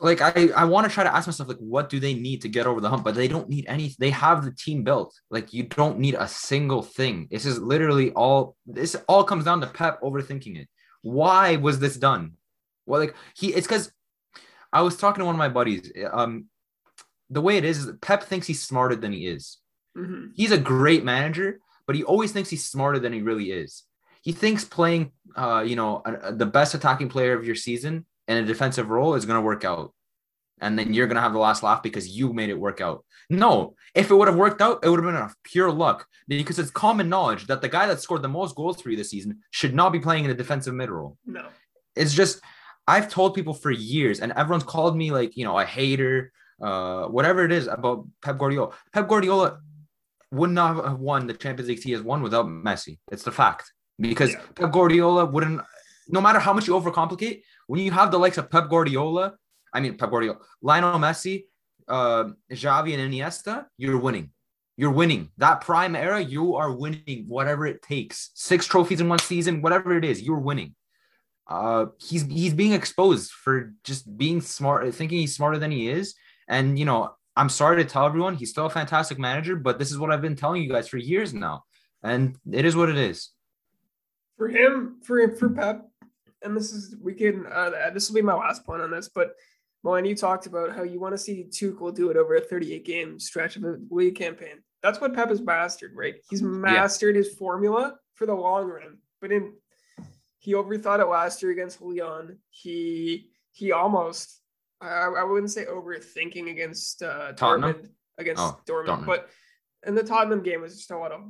[0.00, 2.48] like I, I want to try to ask myself like what do they need to
[2.48, 5.52] get over the hump but they don't need any they have the team built like
[5.52, 9.66] you don't need a single thing this is literally all this all comes down to
[9.66, 10.68] pep overthinking it
[11.02, 12.32] why was this done
[12.90, 13.92] well like he it's because
[14.72, 16.46] i was talking to one of my buddies um
[17.30, 19.58] the way it is is pep thinks he's smarter than he is
[19.98, 20.30] Mhm.
[20.36, 23.82] he's a great manager, but he always thinks he's smarter than he really is.
[24.22, 28.06] He thinks playing, uh, you know, a- a- the best attacking player of your season
[28.28, 29.92] in a defensive role is going to work out,
[30.60, 33.04] and then you're going to have the last laugh because you made it work out.
[33.28, 36.60] No, if it would have worked out, it would have been a pure luck because
[36.60, 39.40] it's common knowledge that the guy that scored the most goals for you this season
[39.50, 41.48] should not be playing in a defensive mid role No.
[41.96, 42.40] it's just
[42.86, 47.04] I've told people for years, and everyone's called me like you know a hater, uh,
[47.06, 48.72] whatever it is about Pep Guardiola.
[48.92, 49.60] Pep Guardiola
[50.32, 52.98] would not have won the Champions League he has won without Messi.
[53.10, 54.40] It's the fact because Yeah.
[54.54, 55.60] Pep Guardiola wouldn't.
[56.08, 59.36] No matter how much you overcomplicate, when you have the likes of Pep Guardiola,
[59.72, 61.44] I mean Pep Guardiola, Lionel Messi,
[61.88, 64.30] uh, Xavi, and Iniesta, you're winning.
[64.76, 66.20] You're winning that prime era.
[66.20, 68.30] You are winning whatever it takes.
[68.34, 70.74] Six trophies in one season, whatever it is, you're winning
[71.50, 76.14] uh he's he's being exposed for just being smart thinking he's smarter than he is
[76.48, 79.90] and you know i'm sorry to tell everyone he's still a fantastic manager but this
[79.90, 81.64] is what i've been telling you guys for years now
[82.02, 83.30] and it is what it is
[84.38, 85.86] For him, for for Pep,
[86.42, 89.32] and this is we can uh, this will be my last point on this, but
[89.84, 92.84] and you talked about how you want to see Tuchel do it over a 38
[92.84, 94.62] game stretch of a league campaign.
[94.82, 96.14] That's what Pep has mastered, right?
[96.28, 97.22] He's mastered yeah.
[97.22, 98.98] his formula for the long run.
[99.20, 99.54] But in
[100.40, 102.38] he overthought it last year against Lyon.
[102.50, 104.40] He he almost
[104.80, 109.28] I, I wouldn't say overthinking against uh, Dortmund against oh, Dortmund, Dortmund, but
[109.86, 111.20] in the Tottenham game was just a lot of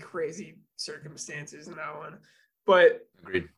[0.00, 2.18] crazy circumstances in that one.
[2.66, 3.48] But agreed.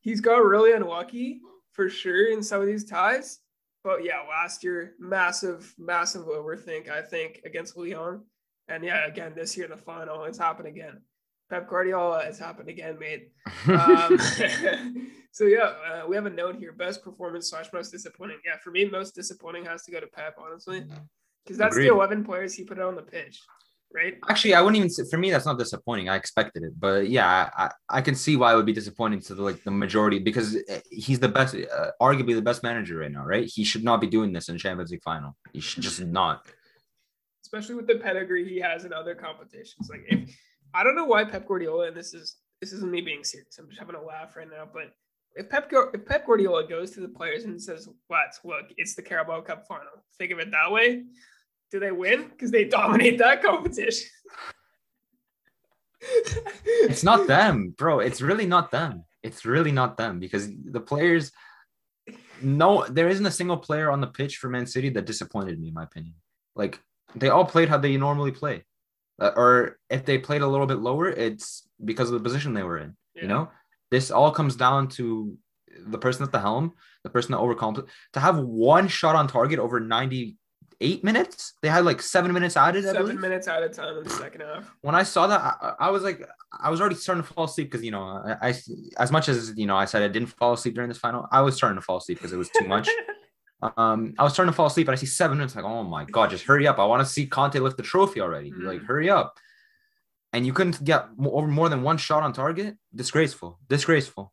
[0.00, 1.40] He's got really unlucky
[1.72, 3.40] for sure in some of these ties.
[3.84, 8.22] But yeah, last year, massive, massive overthink, I think, against Lyon.
[8.68, 11.00] And yeah, again, this year in the final, it's happened again.
[11.48, 13.30] Pep Guardiola has happened again, mate.
[13.68, 14.18] Um,
[15.30, 18.38] so yeah, uh, we have a note here: best performance slash most disappointing.
[18.44, 20.84] Yeah, for me, most disappointing has to go to Pep, honestly,
[21.44, 21.88] because that's Agreed.
[21.88, 23.40] the eleven players he put on the pitch,
[23.94, 24.14] right?
[24.28, 26.08] Actually, I wouldn't even say for me that's not disappointing.
[26.08, 29.34] I expected it, but yeah, I, I can see why it would be disappointing to
[29.36, 33.12] the like the majority because uh, he's the best, uh, arguably the best manager right
[33.12, 33.46] now, right?
[33.46, 35.36] He should not be doing this in Champions League final.
[35.52, 36.44] He should just not.
[37.44, 40.36] Especially with the pedigree he has in other competitions, like if
[40.76, 43.58] I don't know why Pep Guardiola, and this is this isn't me being serious.
[43.58, 44.68] I'm just having a laugh right now.
[44.70, 44.92] But
[45.34, 48.38] if Pep if Pep Guardiola goes to the players and says, "What?
[48.44, 49.86] Look, it's the Carabao Cup final.
[50.18, 51.04] Think of it that way."
[51.72, 52.28] Do they win?
[52.28, 54.08] Because they dominate that competition.
[56.66, 58.00] it's not them, bro.
[58.00, 59.04] It's really not them.
[59.22, 61.32] It's really not them because the players.
[62.42, 65.68] No, there isn't a single player on the pitch for Man City that disappointed me,
[65.68, 66.14] in my opinion.
[66.54, 66.78] Like
[67.14, 68.62] they all played how they normally play
[69.20, 72.62] uh, or if they played a little bit lower, it's because of the position they
[72.62, 72.96] were in.
[73.14, 73.22] Yeah.
[73.22, 73.50] You know,
[73.90, 75.36] this all comes down to
[75.86, 77.80] the person at the helm, the person that overcomes
[78.12, 81.54] to have one shot on target over 98 minutes.
[81.62, 82.84] They had like seven minutes added.
[82.84, 84.74] Seven minutes out of time in the second half.
[84.82, 86.26] When I saw that, I, I was like,
[86.58, 88.54] I was already starting to fall asleep because you know, I, I
[88.98, 91.26] as much as you know, I said I didn't fall asleep during this final.
[91.30, 92.88] I was starting to fall asleep because it was too much.
[93.62, 95.56] Um, I was starting to fall asleep, and I see seven minutes.
[95.56, 96.78] Like, oh my god, just hurry up!
[96.78, 98.50] I want to see Conte lift the trophy already.
[98.50, 98.64] Mm.
[98.64, 99.36] Like, hurry up!
[100.32, 102.76] And you couldn't get over more than one shot on target.
[102.94, 103.58] Disgraceful.
[103.68, 104.32] Disgraceful.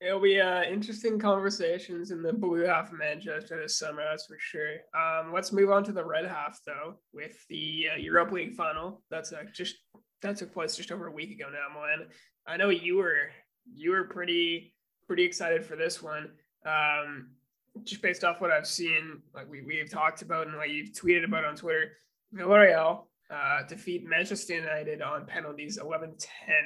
[0.00, 4.36] It'll be uh, interesting conversations in the blue half of Manchester this summer, that's for
[4.38, 4.74] sure.
[4.94, 9.02] Um, let's move on to the red half, though, with the uh, Europa League final.
[9.10, 9.76] That's uh, just
[10.22, 12.08] that took place just over a week ago now, Milan.
[12.46, 13.30] I know you were
[13.74, 14.74] you were pretty
[15.06, 16.30] pretty excited for this one.
[16.66, 17.28] Um,
[17.84, 21.24] just based off what I've seen, like we, we've talked about and like you've tweeted
[21.24, 21.92] about on Twitter,
[22.34, 26.56] Villarreal uh, defeat Manchester United on penalties 11 10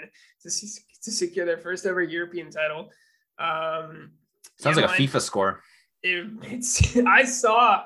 [0.43, 2.91] to, to secure their first ever European title.
[3.39, 4.13] Um,
[4.59, 5.63] Sounds like a FIFA score.
[6.03, 7.85] It, it's I saw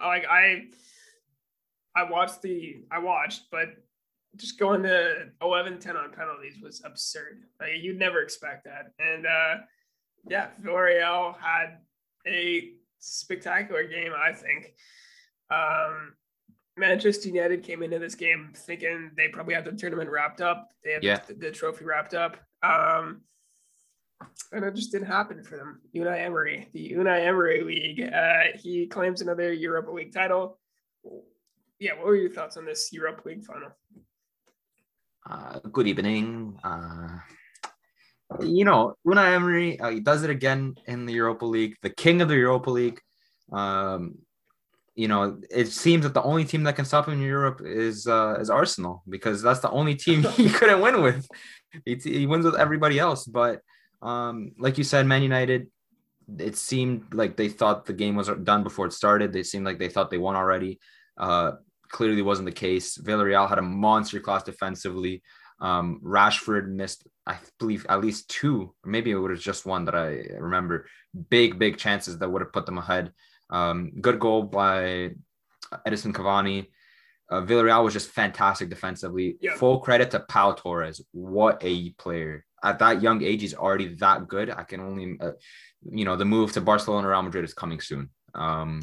[0.00, 0.64] like I
[1.94, 3.68] I watched the I watched, but
[4.36, 7.44] just going to 11 10 on penalties was absurd.
[7.60, 8.92] Like you'd never expect that.
[8.98, 9.62] And uh
[10.28, 11.78] yeah, Villarreal had
[12.26, 14.74] a spectacular game, I think.
[15.50, 16.14] Um,
[16.76, 20.70] Manchester United came into this game thinking they probably had the tournament wrapped up.
[20.84, 21.20] They had yeah.
[21.26, 22.36] the, the, trophy wrapped up.
[22.62, 23.22] Um,
[24.52, 25.80] and it just didn't happen for them.
[25.94, 30.58] Unai Emery, the Unai Emery League, uh, he claims another Europa League title.
[31.78, 33.70] Yeah, what were your thoughts on this Europa League final?
[35.28, 36.58] Uh, good evening.
[36.62, 37.18] Uh,
[38.40, 42.20] you know, Unai Emery, uh, he does it again in the Europa League, the king
[42.20, 43.00] of the Europa League.
[43.52, 44.18] Um,
[44.94, 48.06] you know, it seems that the only team that can stop him in Europe is
[48.06, 51.28] uh, is Arsenal because that's the only team he couldn't win with.
[51.84, 53.60] He, he wins with everybody else, but
[54.02, 55.68] um, like you said, Man United.
[56.40, 59.32] It seemed like they thought the game was done before it started.
[59.32, 60.80] They seemed like they thought they won already.
[61.16, 61.52] Uh,
[61.88, 62.98] clearly wasn't the case.
[62.98, 65.22] Villarreal had a monster class defensively.
[65.60, 69.94] Um, Rashford missed, I believe, at least two, or maybe it was just one that
[69.94, 70.86] I remember.
[71.30, 73.12] Big, big chances that would have put them ahead.
[73.50, 75.12] Um, good goal by
[75.86, 76.66] Edinson Cavani.
[77.28, 79.36] Uh, Villarreal was just fantastic defensively.
[79.40, 79.56] Yeah.
[79.56, 81.00] Full credit to Pau Torres.
[81.12, 82.44] What a player!
[82.62, 84.50] At that young age, he's already that good.
[84.50, 85.32] I can only, uh,
[85.90, 88.10] you know, the move to Barcelona, Real Madrid is coming soon.
[88.34, 88.82] Um,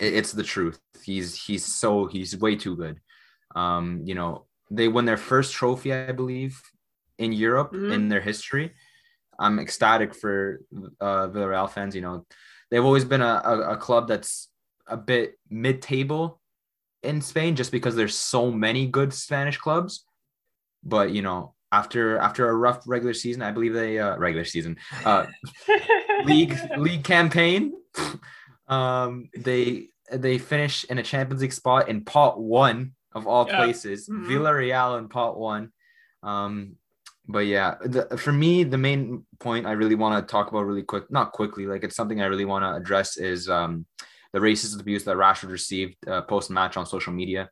[0.00, 0.78] it, it's the truth.
[1.02, 3.00] He's he's so he's way too good.
[3.56, 6.60] Um, you know, they won their first trophy, I believe,
[7.18, 7.92] in Europe mm-hmm.
[7.92, 8.72] in their history.
[9.38, 10.60] I'm ecstatic for
[11.00, 11.94] uh, Villarreal fans.
[11.94, 12.26] You know,
[12.70, 14.48] they've always been a, a, a club that's
[14.86, 16.40] a bit mid-table
[17.02, 20.04] in Spain, just because there's so many good Spanish clubs.
[20.82, 24.76] But you know, after after a rough regular season, I believe they uh, regular season
[25.04, 25.26] uh,
[26.24, 27.72] league league campaign,
[28.68, 33.56] um, they they finish in a Champions League spot in pot one of all yeah.
[33.56, 34.08] places.
[34.08, 34.30] Mm-hmm.
[34.30, 35.72] Villarreal in pot one.
[36.22, 36.76] Um,
[37.28, 40.82] but yeah, the, for me, the main point I really want to talk about really
[40.82, 43.86] quick, not quickly, like it's something I really want to address is um,
[44.32, 47.48] the racist abuse that Rashford received uh, post match on social media.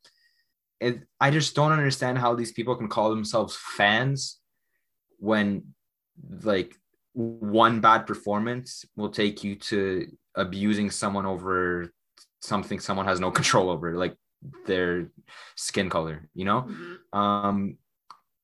[0.81, 4.39] It, I just don't understand how these people can call themselves fans
[5.19, 5.75] when
[6.43, 6.75] like
[7.13, 11.93] one bad performance will take you to abusing someone over
[12.41, 14.17] something someone has no control over, like
[14.67, 15.11] their
[15.57, 16.63] skin color, you know?
[16.63, 17.19] Mm-hmm.
[17.19, 17.77] Um,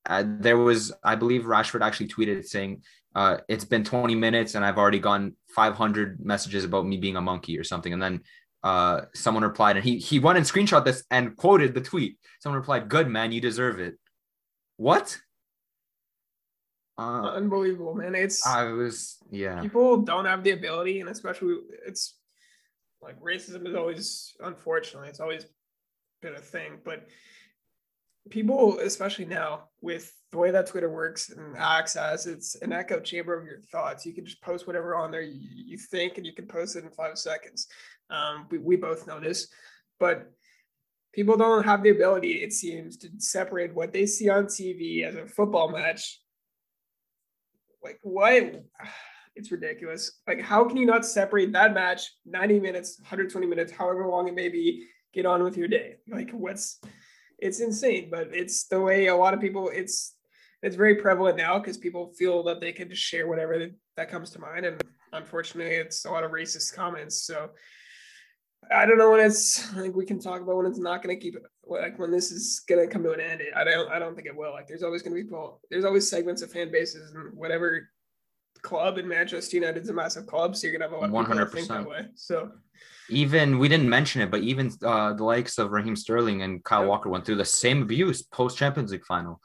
[0.09, 2.83] uh, there was, I believe Rashford actually tweeted saying,
[3.15, 7.21] uh, it's been 20 minutes and I've already gotten 500 messages about me being a
[7.21, 7.93] monkey or something.
[7.93, 8.21] And then
[8.63, 12.19] uh, someone replied and he, he went and screenshot this and quoted the tweet.
[12.41, 13.95] Someone replied, good man, you deserve it.
[14.77, 15.19] What?
[16.99, 18.15] Uh, Unbelievable, man.
[18.15, 19.61] It's I was yeah.
[19.61, 21.57] People don't have the ability, and especially
[21.87, 22.15] it's
[23.03, 25.45] like racism is always unfortunately it's always
[26.22, 27.07] been a thing, but
[28.31, 33.00] people, especially now with the way that Twitter works and acts as it's an echo
[33.00, 34.05] chamber of your thoughts.
[34.05, 36.90] You can just post whatever on there you, think, and you can post it in
[36.90, 37.68] five seconds.
[38.11, 39.48] Um, we, we both know this,
[40.00, 40.33] but
[41.12, 45.14] people don't have the ability, it seems, to separate what they see on TV as
[45.14, 46.20] a football match
[47.87, 48.64] like what?
[49.38, 50.12] It's ridiculous.
[50.26, 54.35] Like how can you not separate that match 90 minutes, 120 minutes, however long it
[54.35, 55.96] may be, get on with your day?
[56.09, 56.81] Like what's
[57.38, 60.14] it's insane, but it's the way a lot of people it's
[60.62, 64.31] it's very prevalent now because people feel that they can just share whatever that comes
[64.31, 67.50] to mind and unfortunately it's a lot of racist comments so
[68.72, 71.22] I don't know when it's like we can talk about when it's not going to
[71.22, 73.40] keep like when this is going to come to an end.
[73.55, 74.52] I don't I don't think it will.
[74.52, 75.61] Like there's always going to be people.
[75.70, 77.88] There's always segments of fan bases and whatever
[78.62, 81.53] club in Manchester United's a massive club, so you're gonna have a lot of 100
[81.53, 82.07] think that way.
[82.14, 82.53] So
[83.09, 86.87] even we didn't mention it, but even uh, the likes of Raheem Sterling and Kyle.
[86.87, 89.40] Walker went through the same abuse post Champions League final,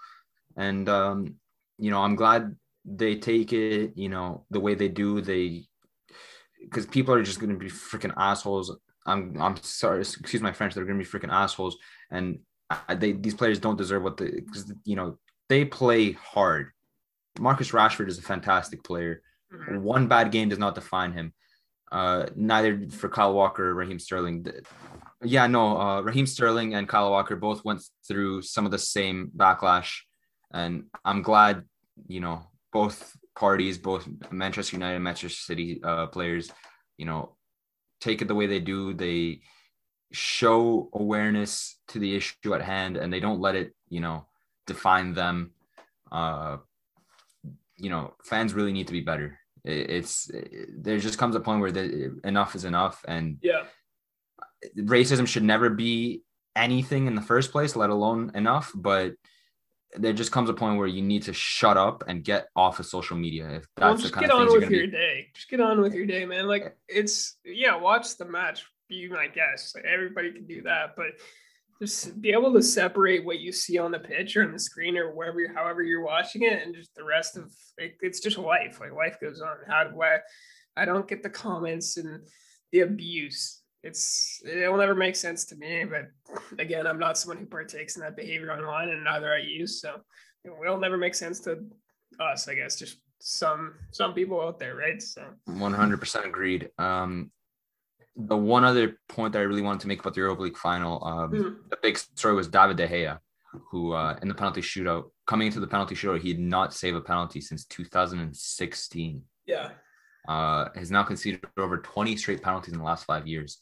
[0.58, 1.36] and um,
[1.78, 3.94] you know I'm glad they take it.
[3.96, 5.22] You know the way they do.
[5.22, 5.66] They
[6.60, 8.72] because people are just going to be freaking assholes
[9.06, 10.74] I'm I'm sorry, excuse my French.
[10.74, 11.78] They're to be freaking assholes,
[12.10, 12.40] and
[12.90, 15.18] they these players don't deserve what they because you know
[15.50, 16.72] they play hard.
[17.40, 19.22] Marcus Rashford is a fantastic player.
[19.54, 19.82] Mm-hmm.
[19.82, 21.34] One bad game does not define him.
[21.92, 24.46] Uh, neither for Kyle Walker or Raheem Sterling.
[25.24, 29.30] Yeah, no, uh, Raheem Sterling and Kyle Walker both went through some of the same
[29.36, 30.00] backlash,
[30.54, 31.64] and I'm glad
[32.08, 36.52] you know both parties, both Manchester United and Manchester City uh, players,
[36.98, 37.36] you know,
[38.00, 38.94] take it the way they do.
[38.94, 39.42] They
[40.12, 44.26] show awareness to the issue at hand and they don't let it, you know,
[44.68, 45.52] define them.
[46.12, 46.58] Uh,
[47.82, 49.40] you know, fans really need to be better.
[49.64, 53.64] it's it, there just comes a point where the, enough is enough, and yeah,
[54.78, 56.24] racism should never be
[56.56, 58.72] anything in the first place, let alone enough.
[58.76, 59.14] But
[59.98, 62.86] there just comes a point where you need to shut up and get off of
[62.86, 63.50] social media.
[63.50, 64.92] If that's well, just the kind get of on with your be...
[64.92, 65.28] day.
[65.34, 66.48] Just get on with your day, man.
[66.48, 68.66] Like it's yeah, watch the match.
[68.90, 69.76] Be my guest.
[69.76, 71.14] Like, everybody can do that, but
[71.82, 74.98] just be able to separate what you see on the pitch or on the screen
[74.98, 78.80] or wherever, however you're watching it, and just the rest of it, it's just life.
[78.80, 79.58] Like life goes on.
[79.68, 80.20] How do I?
[80.78, 82.22] I don't get the comments and
[82.72, 85.86] the abuse it's it will never make sense to me.
[85.86, 86.08] But
[86.60, 89.82] again, I'm not someone who partakes in that behavior online, and neither I use.
[89.82, 89.96] So
[90.44, 91.60] it will never make sense to
[92.20, 92.78] us, I guess.
[92.78, 95.02] Just some some people out there, right?
[95.02, 96.70] So 100% agreed.
[96.78, 97.32] Um,
[98.16, 101.04] the one other point that I really wanted to make about the Europa League final,
[101.04, 101.70] um, mm-hmm.
[101.70, 103.20] the big story was David De Gea,
[103.70, 106.98] who uh, in the penalty shootout, coming into the penalty shootout, he had not saved
[106.98, 109.24] a penalty since 2016.
[109.46, 109.70] Yeah.
[110.28, 113.60] Uh, has now conceded over 20 straight penalties in the last five years.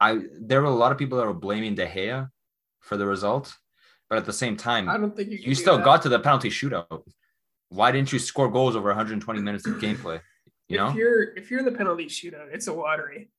[0.00, 2.28] I there were a lot of people that were blaming De Gea
[2.80, 3.54] for the result,
[4.08, 5.84] but at the same time, I don't think you, you still that.
[5.84, 7.02] got to the penalty shootout.
[7.68, 10.20] Why didn't you score goals over 120 minutes of gameplay?
[10.68, 10.88] You know?
[10.88, 13.30] if you're if you're in the penalty shootout, it's a lottery.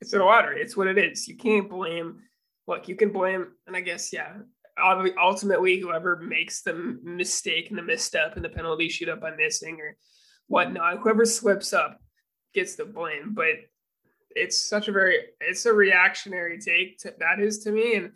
[0.00, 0.60] It's a lottery.
[0.60, 1.26] It's what it is.
[1.26, 2.20] You can't blame.
[2.66, 4.34] Look, you can blame, and I guess yeah.
[5.20, 9.96] Ultimately, whoever makes the mistake and the misstep and the penalty shootout by missing or
[10.46, 11.98] whatnot, whoever slips up
[12.54, 13.34] gets the blame.
[13.34, 13.56] But
[14.30, 18.12] it's such a very it's a reactionary take to, that is to me and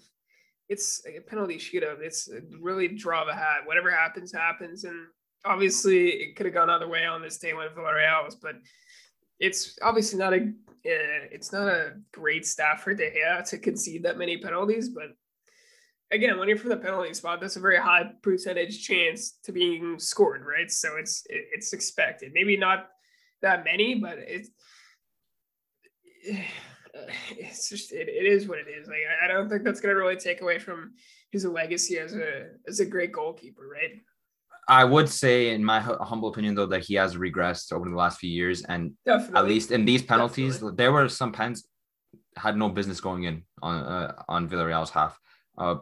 [0.68, 2.28] it's a penalty shootout it's
[2.60, 5.06] really draw the hat whatever happens happens and
[5.44, 8.54] obviously it could have gone other way on this day when Villarreal but
[9.42, 10.52] it's obviously not a
[10.84, 15.10] uh, it's not a great staff for De Gea to concede that many penalties but
[16.10, 19.98] again when you're from the penalty spot that's a very high percentage chance to being
[19.98, 22.88] scored right so it's it's expected maybe not
[23.42, 24.50] that many but it's
[27.30, 28.88] it's just it, it is what it is.
[28.88, 30.92] Like I don't think that's gonna really take away from
[31.30, 34.00] his legacy as a as a great goalkeeper, right?
[34.68, 38.18] I would say, in my humble opinion, though, that he has regressed over the last
[38.20, 39.38] few years, and Definitely.
[39.38, 40.76] at least in these penalties, Definitely.
[40.76, 41.64] there were some pens
[42.36, 45.18] had no business going in on uh, on Villarreal's half.
[45.58, 45.76] Uh,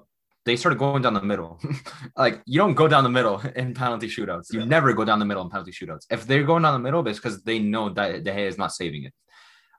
[0.47, 1.61] they started going down the middle.
[2.17, 4.53] like you don't go down the middle in penalty shootouts.
[4.53, 4.65] You Yeah.
[4.67, 6.07] never go down the middle in penalty shootouts.
[6.11, 8.73] If they're going down the middle, it's because they know that De Gea is not
[8.73, 9.15] saving it.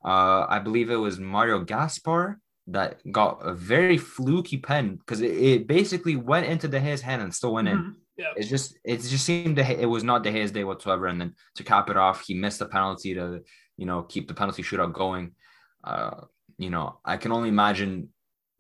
[0.06, 5.32] Uh, I believe it was Mario Gaspar that got a very fluky pen because it,
[5.32, 7.96] it basically went into De Gea's hand and still went in.
[8.22, 8.34] Yeah.
[8.36, 11.08] It's just it just seemed Gea, it was not De Gea's day whatsoever.
[11.08, 13.42] And then to cap it off, he missed the penalty to
[13.78, 15.32] you know keep the penalty shootout going.
[15.84, 16.22] Uh,
[16.58, 18.10] you know, I can only imagine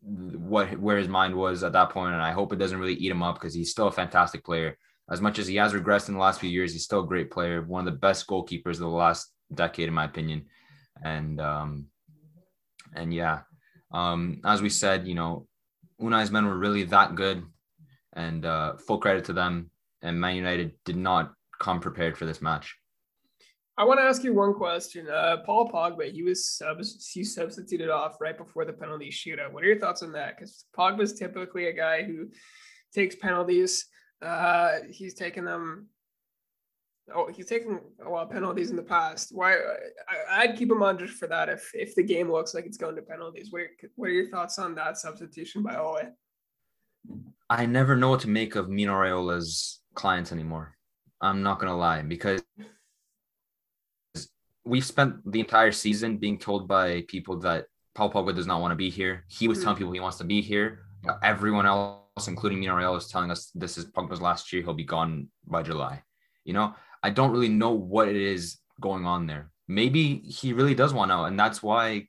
[0.01, 3.11] what where his mind was at that point, and I hope it doesn't really eat
[3.11, 4.77] him up because he's still a fantastic player.
[5.11, 7.29] As much as he has regressed in the last few years, he's still a great
[7.29, 10.45] player, one of the best goalkeepers of the last decade, in my opinion.
[11.03, 11.87] And um,
[12.95, 13.41] and yeah,
[13.91, 15.47] um, as we said, you know,
[15.99, 17.43] Unai's men were really that good,
[18.13, 19.69] and uh, full credit to them.
[20.01, 22.75] And Man United did not come prepared for this match.
[23.77, 25.07] I want to ask you one question.
[25.09, 29.51] Uh, Paul Pogba, he was subs- he substituted off right before the penalty shootout.
[29.51, 30.35] What are your thoughts on that?
[30.35, 32.29] Because Pogba's typically a guy who
[32.93, 33.85] takes penalties.
[34.21, 35.87] Uh, he's taken them.
[37.13, 39.29] Oh, he's taken a lot of penalties in the past.
[39.31, 39.53] Why?
[39.53, 41.49] I, I'd keep him on just for that.
[41.49, 44.29] If if the game looks like it's going to penalties, what are, what are your
[44.29, 46.01] thoughts on that substitution by Ole?
[47.49, 50.77] I never know what to make of Mino Raiola's clients anymore.
[51.19, 52.41] I'm not gonna lie because
[54.63, 58.71] we've spent the entire season being told by people that Paul Pogba does not want
[58.71, 59.25] to be here.
[59.27, 59.79] He was telling Mhm.
[59.79, 60.85] people he wants to be here.
[61.23, 64.61] Everyone else, including Mino Raiola, is telling us this is Pogba's last year.
[64.61, 66.03] He'll be gone by July.
[66.45, 69.51] You know, I don't really know what it is going on there.
[69.67, 72.07] Maybe he really does want out, and that's why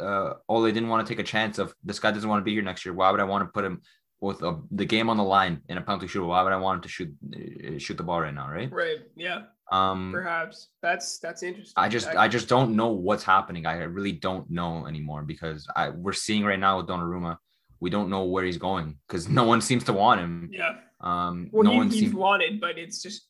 [0.00, 2.52] uh, Ole didn't want to take a chance of this guy doesn't want to be
[2.52, 2.94] here next year.
[2.94, 3.82] Why would I want to put him
[4.22, 6.28] with a, the game on the line in a penalty shootout?
[6.28, 8.48] Why would I want him to shoot uh, shoot the ball right now?
[8.48, 8.70] Right?
[8.72, 9.00] Right.
[9.16, 9.40] Yeah.
[9.70, 11.74] Um, Perhaps that's that's interesting.
[11.76, 13.66] I just I just don't know what's happening.
[13.66, 17.36] I really don't know anymore because I we're seeing right now with Donnarumma,
[17.80, 20.50] we don't know where he's going because no one seems to want him.
[20.52, 20.74] yeah.
[21.00, 22.14] Um, Well, no he, one he's seems.
[22.14, 23.26] wanted, but it's just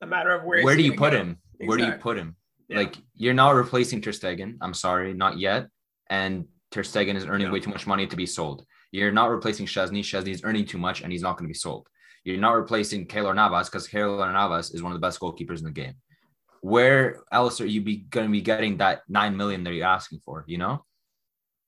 [0.00, 0.62] a matter of where.
[0.62, 1.18] Where do you put go.
[1.20, 1.38] him?
[1.68, 2.36] Where do you put him?
[2.68, 2.78] Yeah.
[2.78, 4.56] Like you're not replacing Ter Stegen.
[4.62, 5.68] I'm sorry, not yet.
[6.08, 7.52] And Ter Stegen is earning Yeah.
[7.52, 8.64] way too much money to be sold.
[8.96, 10.00] You're not replacing Szczesny.
[10.00, 11.86] Szczesny is earning too much, and he's not going to be sold.
[12.24, 15.64] You're not replacing Keylor Navas because Keylor Navas is one of the best goalkeepers in
[15.64, 15.94] the game.
[16.62, 20.20] Where else are you be going to be getting that nine million that you're asking
[20.24, 20.44] for?
[20.48, 20.84] You know,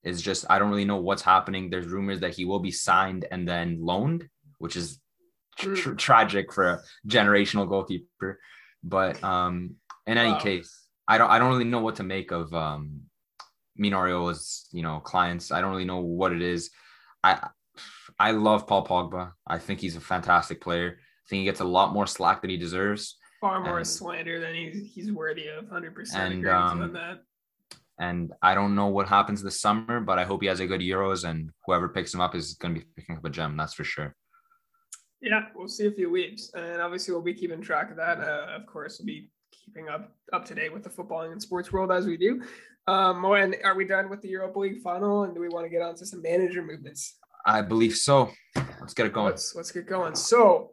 [0.03, 1.69] it's just I don't really know what's happening.
[1.69, 4.99] There's rumors that he will be signed and then loaned, which is
[5.59, 8.41] tr- tr- tragic for a generational goalkeeper.
[8.83, 9.75] But um,
[10.07, 10.39] in any Wow.
[10.41, 10.71] case,
[11.07, 13.03] I don't I don't really know what to make of um,
[13.77, 15.53] Mino Raiola's you know clients.
[15.53, 16.71] I don't really know what it is.
[17.23, 17.49] I
[18.19, 19.33] I love Paul Pogba.
[19.47, 20.99] I think he's a fantastic player.
[20.99, 23.17] I think he gets a lot more slack than he deserves.
[23.41, 25.69] Far more and- slander than he's he's worthy of.
[25.69, 27.23] Hundred percent And, agree um, on that.
[28.01, 30.81] And I don't know what happens this summer, but I hope he has a good
[30.81, 33.57] Euros and whoever picks him up is going to be picking up a gem.
[33.57, 34.15] That's for sure.
[35.21, 38.21] Yeah, we'll see a few weeks, and obviously we'll be keeping track of that.
[38.21, 41.73] Uh, of course, we'll be keeping up up to date with the footballing and sports
[41.73, 42.41] world as we do.
[42.89, 45.69] Um, when are we done with the Europa League final, and do we want to
[45.69, 47.19] get on to some manager movements?
[47.45, 48.31] I believe so.
[48.81, 49.29] Let's get it going.
[49.29, 50.15] Let's let's get going.
[50.15, 50.71] So,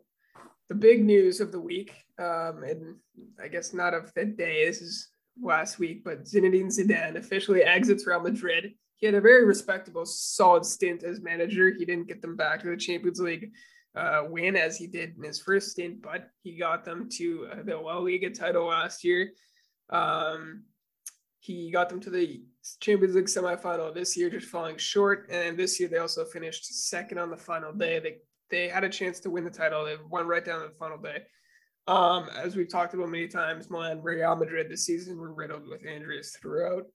[0.70, 2.96] the big news of the week, um, and
[3.38, 4.66] I guess not of the day.
[4.66, 5.10] This is
[5.42, 8.72] last week, but Zinedine Zidane officially exits Real Madrid.
[8.96, 11.74] He had a very respectable, solid stint as manager.
[11.78, 13.52] He didn't get them back to the Champions League
[13.94, 17.64] uh, win as he did in his first stint, but he got them to uh,
[17.64, 19.32] the La Liga title last year.
[19.90, 20.64] Um,
[21.46, 22.42] he got them to the
[22.80, 25.28] Champions League semifinal this year, just falling short.
[25.30, 28.00] And this year, they also finished second on the final day.
[28.00, 28.18] They
[28.50, 29.86] they had a chance to win the title.
[29.86, 31.24] They won right down to the final day.
[31.88, 35.86] Um, as we've talked about many times, Milan, Real Madrid this season were riddled with
[35.86, 36.86] injuries throughout.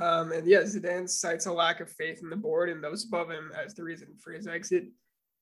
[0.00, 3.30] Um, and yeah, Zidane cites a lack of faith in the board and those above
[3.30, 4.84] him as the reason for his exit.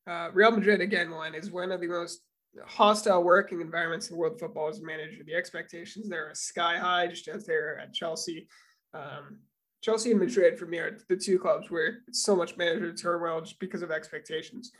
[0.06, 2.20] Uh, Real Madrid, again, Milan, is one of the most
[2.66, 5.22] hostile working environments in world football as a manager.
[5.24, 8.48] The expectations there are sky high, just as they're at Chelsea.
[8.94, 9.38] Um,
[9.80, 13.40] Chelsea and Madrid, for me, are the two clubs where it's so much manager turmoil
[13.40, 14.72] just because of expectations.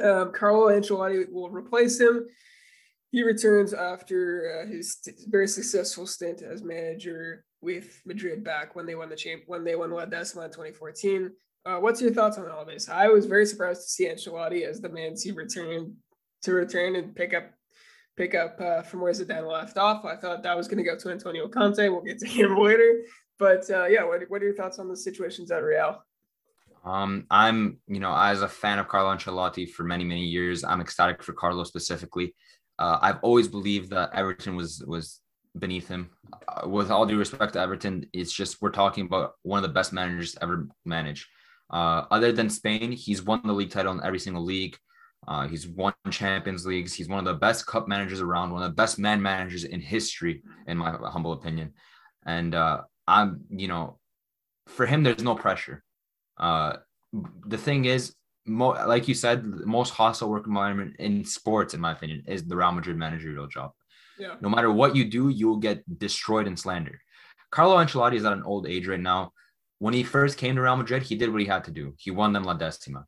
[0.00, 2.26] Um, Carlo Ancelotti will replace him.
[3.12, 8.86] He returns after uh, his st- very successful stint as manager with Madrid back when
[8.86, 11.30] they won the champ when they won La Decima in 2014.
[11.64, 12.88] Uh, what's your thoughts on all this?
[12.88, 15.94] I was very surprised to see Ancelotti as the man to return
[16.42, 17.50] to return and pick up
[18.16, 20.04] pick up uh, from where Zidane left off.
[20.04, 21.88] I thought that was going to go to Antonio Conte.
[21.88, 23.02] We'll get to him later.
[23.38, 26.02] But uh, yeah, what, what are your thoughts on the situations at Real?
[26.84, 30.80] Um, I'm, you know, as a fan of Carlo Ancelotti for many, many years, I'm
[30.80, 32.34] ecstatic for Carlo specifically.
[32.78, 35.20] Uh, I've always believed that Everton was was
[35.58, 36.10] beneath him.
[36.48, 39.74] Uh, with all due respect to Everton, it's just we're talking about one of the
[39.74, 41.26] best managers ever managed.
[41.70, 44.76] Uh, other than Spain, he's won the league title in every single league.
[45.26, 46.94] Uh, he's won Champions Leagues.
[46.94, 49.80] He's one of the best cup managers around, one of the best man managers in
[49.80, 51.72] history, in my humble opinion.
[52.24, 53.98] And uh, I'm, you know,
[54.68, 55.82] for him, there's no pressure.
[56.38, 56.74] Uh,
[57.46, 58.14] the thing is,
[58.46, 62.44] mo- like you said, the most hostile work environment in sports, in my opinion, is
[62.44, 63.72] the Real Madrid managerial job.
[64.18, 64.34] Yeah.
[64.40, 66.98] No matter what you do, you will get destroyed and slandered.
[67.50, 69.32] Carlo Ancelotti is at an old age right now.
[69.78, 71.94] When he first came to Real Madrid, he did what he had to do.
[71.98, 73.04] He won them La Decima.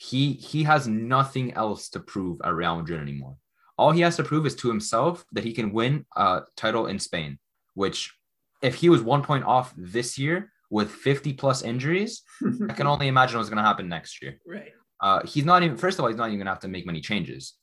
[0.00, 3.36] He he has nothing else to prove at Real Madrid anymore.
[3.76, 6.98] All he has to prove is to himself that he can win a title in
[7.00, 7.38] Spain,
[7.74, 8.14] which
[8.62, 12.22] if he was one point off this year with 50 plus injuries,
[12.68, 14.38] I can only imagine what's going to happen next year.
[14.46, 14.72] right.
[15.00, 16.84] Uh, he's not even, first of all, he's not even going to have to make
[16.84, 17.54] many changes.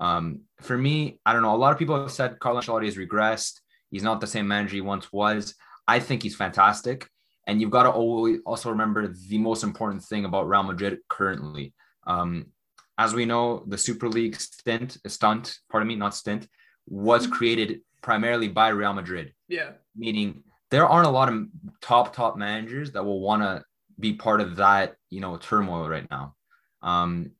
[0.00, 1.54] Um, for me, I don't know.
[1.54, 3.54] A lot of people have said Carlo Ancelotti has regressed.
[3.90, 5.56] He's not the same manager he once was.
[5.88, 7.08] I think he's fantastic.
[7.48, 11.74] And you've got to always also remember the most important thing about Real Madrid currently.
[12.06, 12.52] Um,
[12.98, 16.46] as we know, the Super League stint, stunt, pardon me, not stint,
[16.86, 19.72] was created primarily by Real Madrid Yeah.
[19.96, 21.46] meaning there aren't a lot of
[21.80, 23.64] top top managers that will want to
[23.98, 26.34] be part of that you know turmoil right now
[26.82, 27.32] um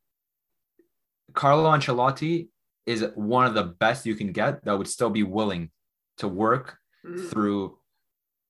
[1.34, 2.48] carlo ancelotti
[2.86, 5.70] is one of the best you can get that would still be willing
[6.16, 7.30] to work Mhm.
[7.30, 7.77] through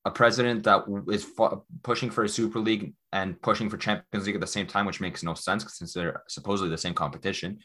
[0.05, 4.37] a president that is fu- pushing for a super league and pushing for champions league
[4.37, 7.59] at the same time which makes no sense since they're supposedly the same competition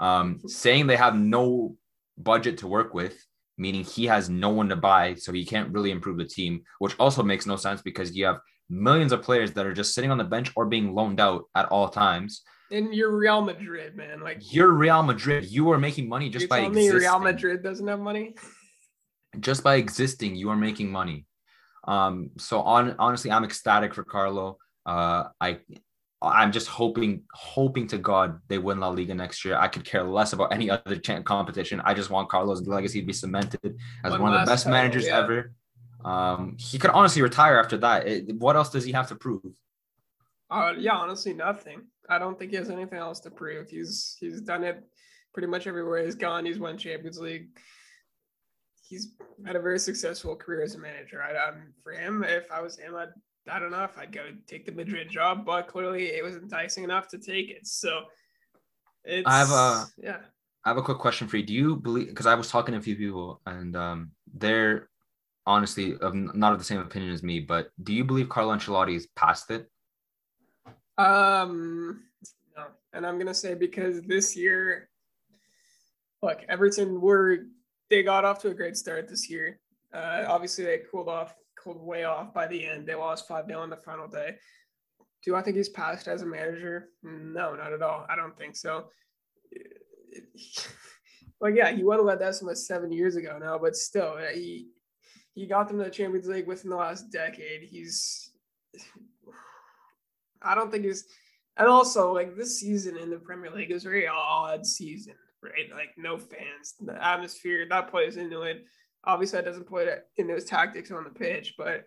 [0.00, 1.76] um saying they have no
[2.18, 3.16] budget to work with
[3.58, 6.94] meaning he has no one to buy, so he can't really improve the team, which
[6.98, 10.18] also makes no sense because you have millions of players that are just sitting on
[10.18, 12.42] the bench or being loaned out at all times.
[12.70, 14.20] And you're Real Madrid, man.
[14.20, 15.44] Like You're Real Madrid.
[15.44, 16.98] You are making money just by existing.
[16.98, 18.34] Real Madrid doesn't have money.
[19.38, 21.25] Just by existing, you are making money.
[21.86, 24.58] Um, so on honestly, I'm ecstatic for Carlo.
[24.84, 25.60] Uh, I
[26.22, 29.56] I'm just hoping, hoping to God they win La Liga next year.
[29.56, 31.80] I could care less about any other competition.
[31.84, 35.06] I just want Carlo's legacy to be cemented as One one, of the best managers
[35.06, 35.18] yeah.
[35.18, 35.52] ever.
[36.04, 38.06] Um, he could honestly retire after that.
[38.06, 39.42] It- what else does he have to prove?
[40.50, 41.82] Uh, yeah, honestly, nothing.
[42.08, 43.68] I don't think he has anything else to prove.
[43.68, 44.84] He's he's done it
[45.34, 46.46] pretty much everywhere he's gone.
[46.46, 47.48] He's won Champions League.
[48.88, 49.12] He's
[49.44, 51.22] had a very successful career as a manager.
[51.22, 53.08] I, um, for him, if I was him, I'd
[53.48, 56.84] I don't know if I'd go take the Madrid job, but clearly it was enticing
[56.84, 57.66] enough to take it.
[57.66, 58.00] So
[59.04, 60.18] it's I have a- yeah.
[60.64, 61.44] I have a quick question for you.
[61.44, 62.08] Do you believe?
[62.08, 64.88] Because I was talking to a few people, and um, they're
[65.46, 67.38] honestly of not of the same opinion as me.
[67.38, 69.70] But do you believe Carlo Ancelotti is past it?
[70.98, 72.02] Um,
[72.56, 74.88] no, and I'm gonna say because this year,
[76.20, 77.46] look, Everton were
[77.90, 79.60] they got off to a great start this year.
[79.92, 82.86] Uh, obviously they cooled off, cooled way off by the end.
[82.86, 84.36] They lost five 0 on the final day.
[85.24, 86.90] Do I think he's passed as a manager?
[87.02, 88.06] No, not at all.
[88.08, 88.90] I don't think so.
[91.40, 94.68] Like, yeah, he won La Decima seven years ago now, but still, uh, he
[95.34, 97.62] he got them to the Champions League within the last decade.
[97.62, 98.30] He's,
[100.42, 101.04] I don't think he's,
[101.58, 105.70] and also like this season in the Premier League is a very odd season, right?
[105.72, 108.64] Like no fans, the atmosphere that plays into it.
[109.04, 111.84] Obviously, that doesn't play into his tactics on the pitch, but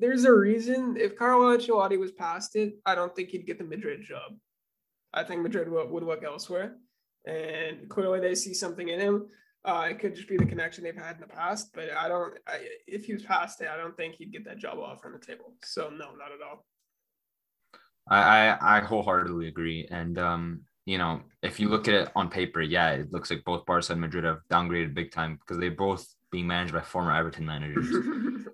[0.00, 0.96] there's a reason.
[0.98, 4.32] If Carlo Ancelotti was past it, I don't think he'd get the Madrid job.
[5.12, 6.76] I think Madrid would, would look elsewhere,
[7.26, 9.26] and clearly they see something in him.
[9.64, 12.34] Uh, it could just be the connection they've had in the past, but I don't.
[12.46, 15.12] I, if he was past it, I don't think he'd get that job off on
[15.12, 15.54] the table.
[15.62, 16.66] So no, not at all.
[18.10, 19.88] I I wholeheartedly agree.
[19.90, 23.44] And um, you know, if you look at it on paper, yeah, it looks like
[23.44, 27.12] both Barca and Madrid have downgraded big time because they're both being managed by former
[27.12, 27.86] Everton managers.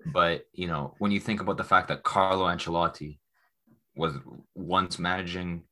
[0.13, 3.19] but you know, when you think about the fact that Carlo Ancelotti
[3.97, 4.15] was
[4.55, 5.65] once managing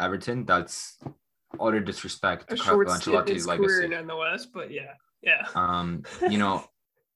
[0.00, 0.98] Everton, that's
[1.60, 3.88] utter disrespect to Carlo short stint in Ancelotti's legacy.
[3.88, 4.46] nonetheless.
[4.46, 5.46] But yeah, yeah.
[5.54, 6.64] Um, you know,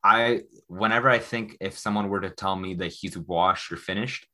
[0.04, 4.26] I whenever I think if someone were to tell me that he's washed or finished,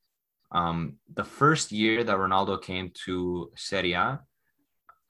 [0.55, 4.21] um, the first year that Ronaldo came to Serie A,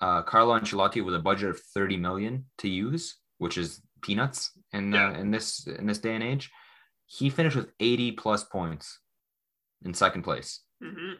[0.00, 4.94] uh, Carlo Ancelotti with a budget of 30 million to use, which is peanuts in
[4.94, 6.50] uh, in this in this day and age,
[7.06, 8.98] he finished with 80 plus points
[9.84, 10.60] in second place.
[10.82, 11.12] hmm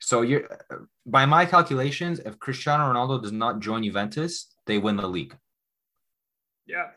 [0.00, 0.46] So you're
[1.04, 5.36] by my calculations, if Cristiano Ronaldo does not join Juventus, they win the league.
[6.66, 6.88] Yeah.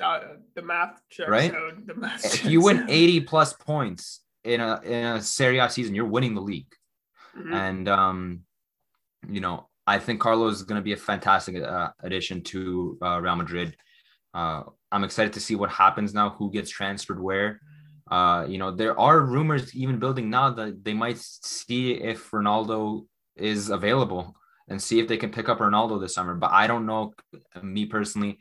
[0.00, 0.20] Uh,
[0.56, 1.54] the math checks Right?
[1.54, 1.86] out.
[1.86, 2.90] The math If you win out.
[2.90, 6.72] 80 plus points in a in a Serie A season, you're winning the league,
[7.36, 7.52] Mhm.
[7.54, 8.40] and um,
[9.28, 13.20] you know, I think Carlos is going to be a fantastic uh, addition to uh,
[13.20, 13.76] Real Madrid.
[14.34, 16.30] Uh, I'm excited to see what happens now.
[16.30, 17.60] Who gets transferred where?
[18.10, 23.06] Uh, you know, there are rumors even building now that they might see if Ronaldo
[23.36, 24.36] is available
[24.68, 26.34] and see if they can pick up Ronaldo this summer.
[26.34, 27.14] But I don't know.
[27.62, 28.38] Me personally,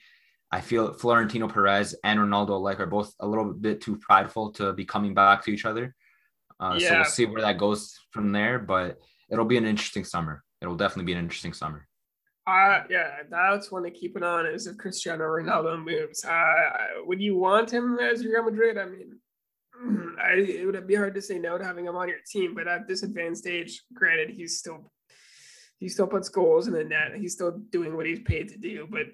[0.53, 4.71] I feel Florentino Perez and Ronaldo alike are both a little bit too prideful to
[4.71, 5.95] be coming back to each other.
[6.59, 8.59] Uh, So we'll see where that goes from there.
[8.59, 8.99] But
[9.31, 10.43] it'll be an interesting summer.
[10.61, 11.87] It'll definitely be an interesting summer.
[12.45, 16.23] Uh, yeah, that's one to keep an eye on is if Cristiano Ronaldo moves.
[16.23, 16.69] Uh,
[17.07, 18.77] would you want him as Real Madrid?
[18.77, 19.17] I mean,
[20.23, 22.67] I, it would be hard to say no to having him on your team, but
[22.67, 24.91] at this advanced age, granted, he's still
[25.79, 27.15] he still puts goals in the net.
[27.15, 28.87] He's still doing what he's paid to do.
[28.89, 29.07] But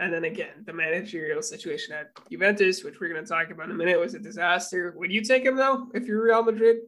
[0.00, 3.72] and then again, the managerial situation at Juventus, which we're going to talk about in
[3.72, 4.94] a minute, was a disaster.
[4.96, 6.78] Would you take him though if you're Real Madrid?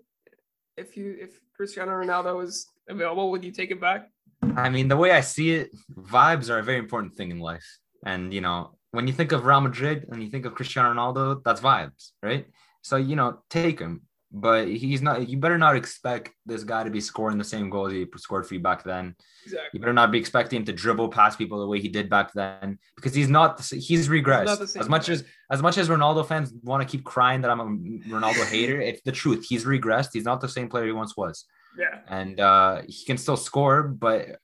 [0.76, 4.08] If you if Cristiano Ronaldo was available, would you take him back?
[4.56, 7.66] I mean, the way I see it, vibes are a very important thing in life.
[8.04, 11.42] And, you know, when you think of Real Madrid and you think of Cristiano Ronaldo,
[11.44, 12.46] that's vibes, right?
[12.82, 14.02] So, you know, take him.
[14.34, 17.92] But he's not, you better not expect this guy to be scoring the same goals
[17.92, 19.14] he scored for you back then.
[19.44, 19.68] Exactly.
[19.74, 22.32] You better not be expecting him to dribble past people the way he did back
[22.32, 24.66] then because he's not, he's regressed.
[24.68, 25.12] same as much guy.
[25.12, 27.66] as, as much as Ronaldo fans want to keep crying that I'm a
[28.08, 29.44] Ronaldo hater, it's the truth.
[29.46, 30.08] He's regressed.
[30.14, 31.44] He's not the same player he once was
[31.78, 31.98] Yeah.
[32.08, 34.38] and uh, he can still score, but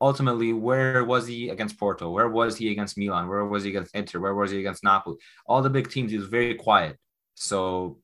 [0.00, 2.10] ultimately, where was he against Porto?
[2.10, 3.28] Where was he against Milan?
[3.28, 4.18] Where was he against Inter?
[4.20, 5.16] Where was he against Napoli?
[5.44, 6.96] All the big teams, he was very quiet.
[7.34, 7.98] So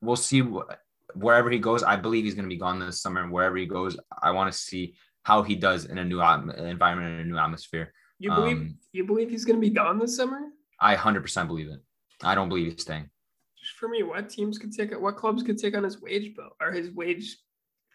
[0.00, 0.68] we'll see wh-
[1.14, 1.82] wherever he goes.
[1.82, 3.22] I believe he's going to be gone this summer.
[3.22, 6.56] And wherever he goes, I want to see how he does in a new atm-
[6.58, 7.92] environment and a new atmosphere.
[8.18, 10.40] You believe Um, you believe he's going to be gone this summer?
[10.80, 11.80] I 100% believe it.
[12.22, 13.10] I don't believe he's staying.
[13.58, 16.50] Just for me, what teams could take what clubs could take on his wage bill
[16.60, 17.36] or his wage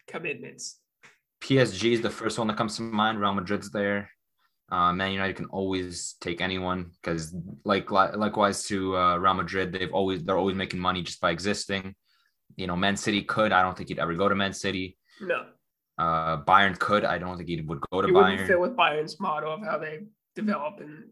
[0.06, 0.78] commitments?
[1.40, 3.20] PSG is the first one that comes to mind.
[3.20, 4.10] Real Madrid's there.
[4.70, 7.34] Uh, Man United can always take anyone because,
[7.64, 11.30] like, li- likewise to uh, Real Madrid, they've always they're always making money just by
[11.30, 11.94] existing.
[12.56, 13.52] You know, Man City could.
[13.52, 14.96] I don't think he'd ever go to Man City.
[15.20, 15.44] No,
[15.98, 17.04] Uh, Bayern could.
[17.04, 18.46] I don't think he would go to it Bayern.
[18.46, 20.00] fit with Bayern's model of how they
[20.34, 21.04] develop and.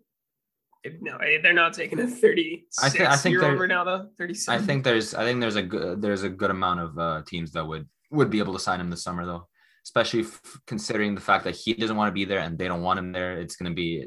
[1.01, 4.09] No, eh, they're not taking a 36 I thi- I think year old Ronaldo.
[4.49, 7.53] I think there's I think there's a good there's a good amount of uh, teams
[7.53, 9.47] that would would be able to sign him this summer though,
[9.85, 12.83] especially f- considering the fact that he doesn't want to be there and they don't
[12.83, 13.39] want him there.
[13.39, 14.07] It's going to be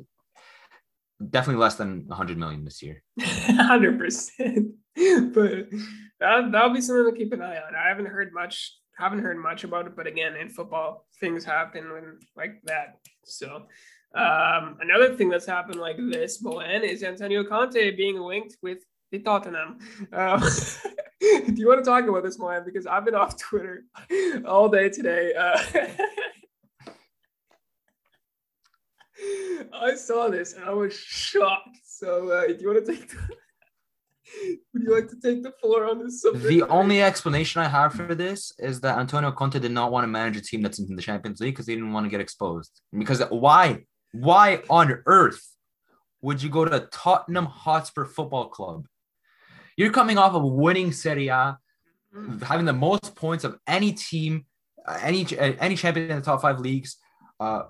[1.30, 3.02] definitely less than 100 million this year.
[3.22, 4.74] hundred percent.
[5.34, 5.68] But
[6.22, 7.76] that that'll be something to keep an eye on.
[7.76, 8.74] I haven't heard much.
[8.98, 13.00] Haven't heard much about it, but again, in football, things happen when like that.
[13.26, 13.66] So,
[14.16, 18.78] um, another thing that's happened like this, Milan, is Antonio Conte being linked with
[19.12, 19.78] the Tottenham.
[20.12, 20.40] Um,
[21.20, 22.64] do you want to talk about this, Milan?
[22.66, 23.86] Because I've been off Twitter
[24.46, 25.34] all day today.
[25.34, 25.60] Uh,
[29.74, 31.80] I saw this and I was shocked.
[31.86, 33.18] So, uh, do you want to take the,
[34.74, 36.46] would you like to take the floor on this subject?
[36.46, 40.08] The only explanation I have for this is that Antonio Conte did not want to
[40.08, 42.82] manage a team that's in the Champions League because he didn't want to get exposed.
[42.98, 43.86] Because why?
[44.12, 45.42] Why on earth
[46.22, 48.88] would you go to Tottenham Hotspur Football Club?
[49.78, 51.58] You're coming off of winning Serie A,
[52.16, 54.46] Mm, having the most points of any team,
[54.86, 56.98] uh, any uh, any champion in the top five leagues,
[57.40, 57.64] uh,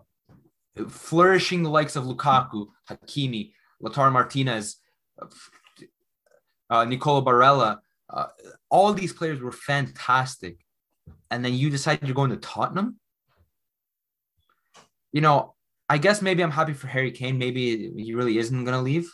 [0.88, 4.78] flourishing the likes of Lukaku, Hakimi, Lautaro Martinez,
[6.70, 7.80] uh, Nicolo Barella.
[8.08, 8.28] Uh,
[8.70, 10.60] all these players were fantastic,
[11.32, 12.99] and then you decide you're going to Tottenham.
[15.12, 15.56] You know,
[15.89, 17.39] I guess maybe I'm happy for Harry Kane.
[17.39, 19.12] Maybe he really isn't going to leave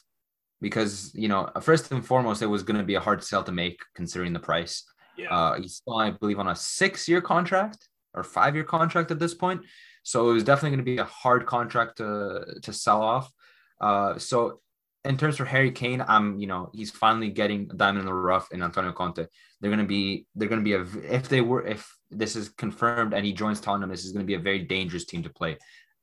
[0.62, 3.51] because you know, first and foremost, it was going to be a hard sell to
[3.51, 4.84] make considering the price.
[5.18, 5.34] Yeah.
[5.36, 9.62] Uh, he's still, I believe, on a six-year contract or five-year contract at this point.
[10.03, 13.32] So it was definitely going to be a hard contract to to sell off.
[13.80, 14.62] Uh, so
[15.03, 18.14] in terms for Harry Kane, I'm you know he's finally getting a diamond in the
[18.14, 19.26] rough in Antonio Conte.
[19.59, 22.49] They're going to be they're going to be a if they were if this is
[22.49, 25.30] confirmed and he joins Tottenham, this is going to be a very dangerous team to
[25.30, 25.57] play.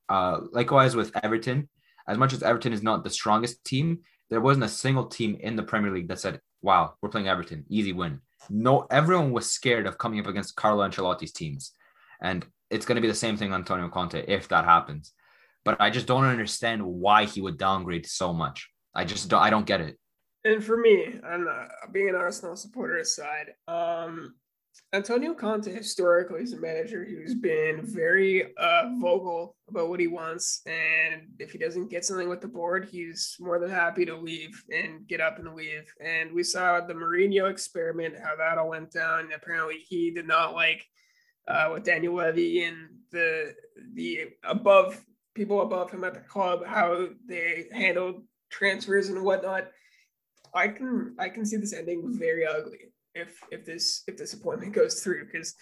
[0.09, 1.69] Uh, likewise with Everton,
[2.07, 3.99] as much as Everton is not the strongest team,
[4.29, 7.65] there wasn't a single team in the Premier League that said, "Wow, we're playing Everton,
[7.69, 11.73] easy win." No, everyone was scared of coming up against Carlo Ancelotti's teams,
[12.21, 15.13] and it's going to be the same thing, on Antonio Conte, if that happens.
[15.65, 18.69] But I just don't understand why he would downgrade so much.
[18.95, 19.97] I just don't, I don't get it.
[20.45, 24.35] and for me, and uh, being an Arsenal supporter aside, um,
[24.91, 30.61] Antonio Conte historically is a manager who's been very uh, vocal about what he wants,
[30.65, 34.63] and if he doesn't get something with the board, he's more than happy to leave
[34.75, 35.93] and get up and leave.
[36.03, 39.29] And we saw the Mourinho experiment, how that all went down.
[39.35, 40.83] Apparently, he did not like
[41.47, 43.53] uh, what Daniel Levy and the
[43.93, 44.99] the above
[45.35, 49.67] people above him at the club how they handled transfers and whatnot.
[50.53, 54.73] I can I can see this ending very ugly if if this if this appointment
[54.75, 55.55] goes through because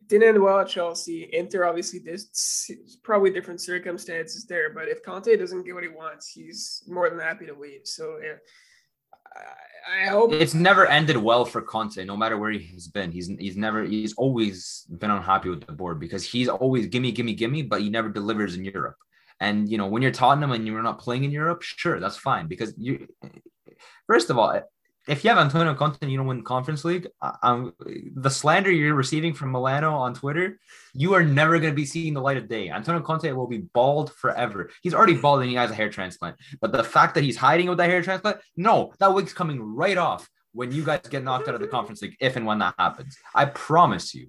[0.00, 1.28] it didn't end well at Chelsea.
[1.32, 2.70] Inter obviously there's
[3.02, 7.18] probably different circumstances there, but if Conte doesn't get what he wants, he's more than
[7.18, 7.82] happy to leave.
[7.84, 8.36] So yeah,
[9.36, 13.12] I, I hope it's never ended well for Conte, no matter where he's been.
[13.12, 17.34] He's he's never he's always been unhappy with the board because he's always gimme, gimme,
[17.34, 18.96] gimme, but he never delivers in Europe.
[19.40, 22.46] And you know, when you're Tottenham and you're not playing in Europe, sure, that's fine
[22.46, 23.06] because you.
[24.06, 24.60] First of all,
[25.08, 29.50] if you have Antonio Conte you don't win Conference League, the slander you're receiving from
[29.50, 30.58] Milano on Twitter,
[30.92, 32.70] you are never going to be seeing the light of day.
[32.70, 34.70] Antonio Conte will be bald forever.
[34.82, 36.36] He's already bald and he has a hair transplant.
[36.60, 39.96] But the fact that he's hiding with that hair transplant, no, that wig's coming right
[39.98, 42.74] off when you guys get knocked out of the Conference League, if and when that
[42.78, 43.16] happens.
[43.34, 44.28] I promise you.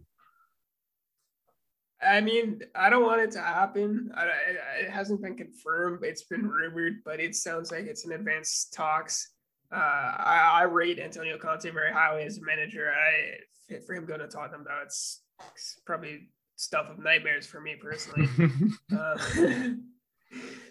[2.02, 4.12] I mean, I don't want it to happen.
[4.16, 4.26] I,
[4.80, 6.00] it hasn't been confirmed.
[6.04, 9.34] It's been rumored, but it sounds like it's in advanced talks.
[9.72, 12.92] Uh, I, I, rate Antonio Conte very highly as a manager.
[12.92, 13.38] I
[13.86, 15.22] for him going to Tottenham, though, it's,
[15.54, 18.28] it's probably stuff of nightmares for me personally.
[18.98, 19.18] uh,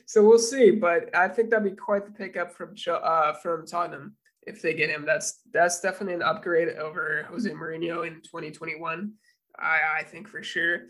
[0.07, 4.16] so we'll see, but I think that'd be quite the pickup from uh, from Tottenham
[4.42, 5.05] if they get him.
[5.05, 9.12] That's that's definitely an upgrade over Jose Mourinho in 2021.
[9.59, 10.82] I, I think for sure.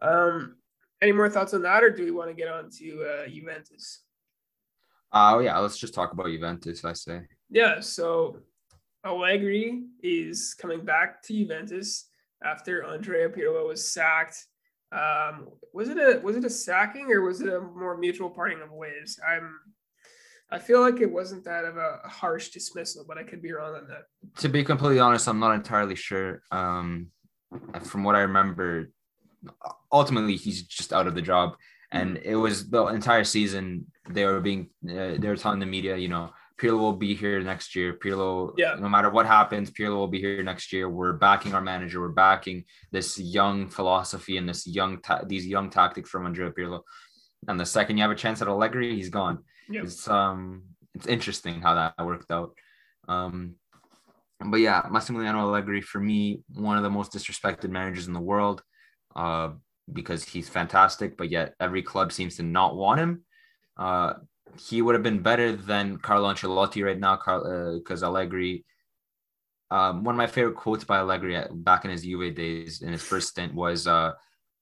[0.00, 0.56] Um,
[1.02, 4.02] any more thoughts on that, or do we want to get on to uh, Juventus?
[5.12, 6.84] Oh uh, yeah, let's just talk about Juventus.
[6.84, 7.20] I say.
[7.50, 8.38] Yeah, so
[9.04, 12.08] Allegri is coming back to Juventus
[12.44, 14.44] after Andrea Pirlo was sacked.
[14.92, 18.60] Um, was it a was it a sacking or was it a more mutual parting
[18.62, 19.18] of ways?
[19.28, 19.52] I'm
[20.50, 23.74] I feel like it wasn't that of a harsh dismissal, but I could be wrong
[23.74, 24.04] on that.
[24.42, 26.42] To be completely honest, I'm not entirely sure.
[26.52, 27.08] Um,
[27.82, 28.90] from what I remember,
[29.90, 31.56] ultimately he's just out of the job,
[31.90, 32.28] and mm-hmm.
[32.28, 36.08] it was the entire season they were being uh, they were telling the media, you
[36.08, 37.92] know, Pirlo will be here next year.
[37.94, 38.76] Pirlo, yeah.
[38.78, 40.88] no matter what happens, Pirlo will be here next year.
[40.88, 42.00] We're backing our manager.
[42.00, 46.80] We're backing this young philosophy and this young ta- these young tactics from Andrea Pirlo.
[47.46, 49.40] And the second you have a chance at Allegri, he's gone.
[49.68, 49.84] Yep.
[49.84, 50.62] It's um
[50.94, 52.52] it's interesting how that worked out.
[53.06, 53.56] Um,
[54.40, 58.62] but yeah, Massimiliano Allegri for me one of the most disrespected managers in the world,
[59.14, 59.50] uh,
[59.92, 63.24] because he's fantastic, but yet every club seems to not want him.
[63.76, 64.14] Uh,
[64.60, 67.16] he would have been better than Carlo Ancelotti right now,
[67.78, 68.64] because uh, Allegri.
[69.68, 73.02] Um, one of my favorite quotes by Allegri back in his Juve days in his
[73.02, 74.12] first stint was, uh,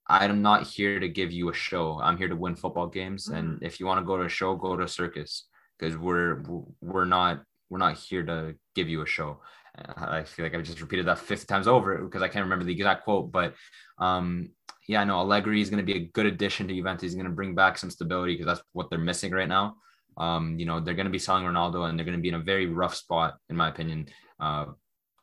[0.08, 2.00] "I'm not here to give you a show.
[2.00, 3.28] I'm here to win football games.
[3.28, 3.36] Mm-hmm.
[3.36, 5.46] And if you want to go to a show, go to a circus
[5.78, 6.42] because we're
[6.80, 9.40] we're not we're not here to give you a show."
[9.76, 12.72] I feel like I've just repeated that 50 times over because I can't remember the
[12.72, 13.54] exact quote, but
[13.98, 14.50] um,
[14.86, 17.02] yeah, no, Allegri is going to be a good addition to Juventus.
[17.02, 19.76] He's going to bring back some stability because that's what they're missing right now.
[20.16, 22.34] Um, you know, they're going to be selling Ronaldo and they're going to be in
[22.34, 24.08] a very rough spot, in my opinion.
[24.38, 24.66] Uh,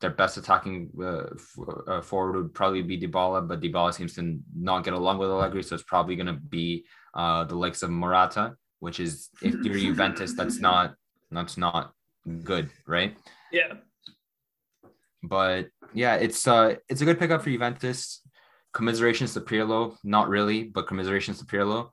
[0.01, 1.25] their best attacking uh,
[1.87, 5.61] uh, forward would probably be Dybala, but Dybala seems to not get along with Allegri,
[5.61, 9.77] so it's probably going to be uh, the likes of Morata, which is if you're
[9.93, 10.95] Juventus, that's not
[11.29, 11.93] that's not
[12.43, 13.15] good, right?
[13.51, 13.73] Yeah.
[15.23, 18.21] But yeah, it's uh it's a good pickup for Juventus.
[18.73, 21.89] Commiserations to Pirlo, not really, but commiserations to Pirlo.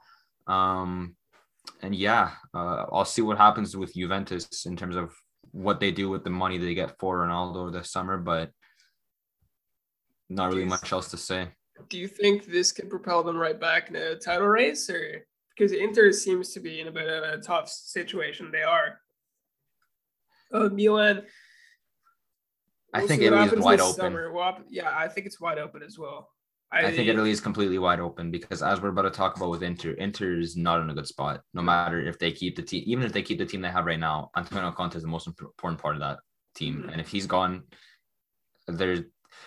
[0.47, 1.17] Um,
[1.83, 5.13] and yeah, uh, I'll see what happens with Juventus in terms of
[5.53, 8.51] what they do with the money they get for Ronaldo this summer, but
[10.29, 11.49] not really much else to say.
[11.89, 15.27] Do you think this could propel them right back in a title race, or
[15.57, 18.51] because Inter seems to be in a bit of a tough situation?
[18.51, 19.01] They are.
[20.53, 21.25] Uh, Milan.
[22.95, 24.15] We'll I think Italy is wide open.
[24.33, 26.31] Well, yeah, I think it's wide open as well.
[26.71, 29.49] I, I, think Italy is completely wide open because as we're about to talk about
[29.49, 31.41] with Inter, Inter is not in a good spot.
[31.55, 33.87] No matter if they keep the team, even if they keep the team they have
[33.87, 36.19] right now, Antonio Conte is the most important part of that
[36.55, 36.77] team.
[36.77, 36.91] Mm-hmm.
[36.91, 37.63] And if he's gone,
[38.67, 39.01] there's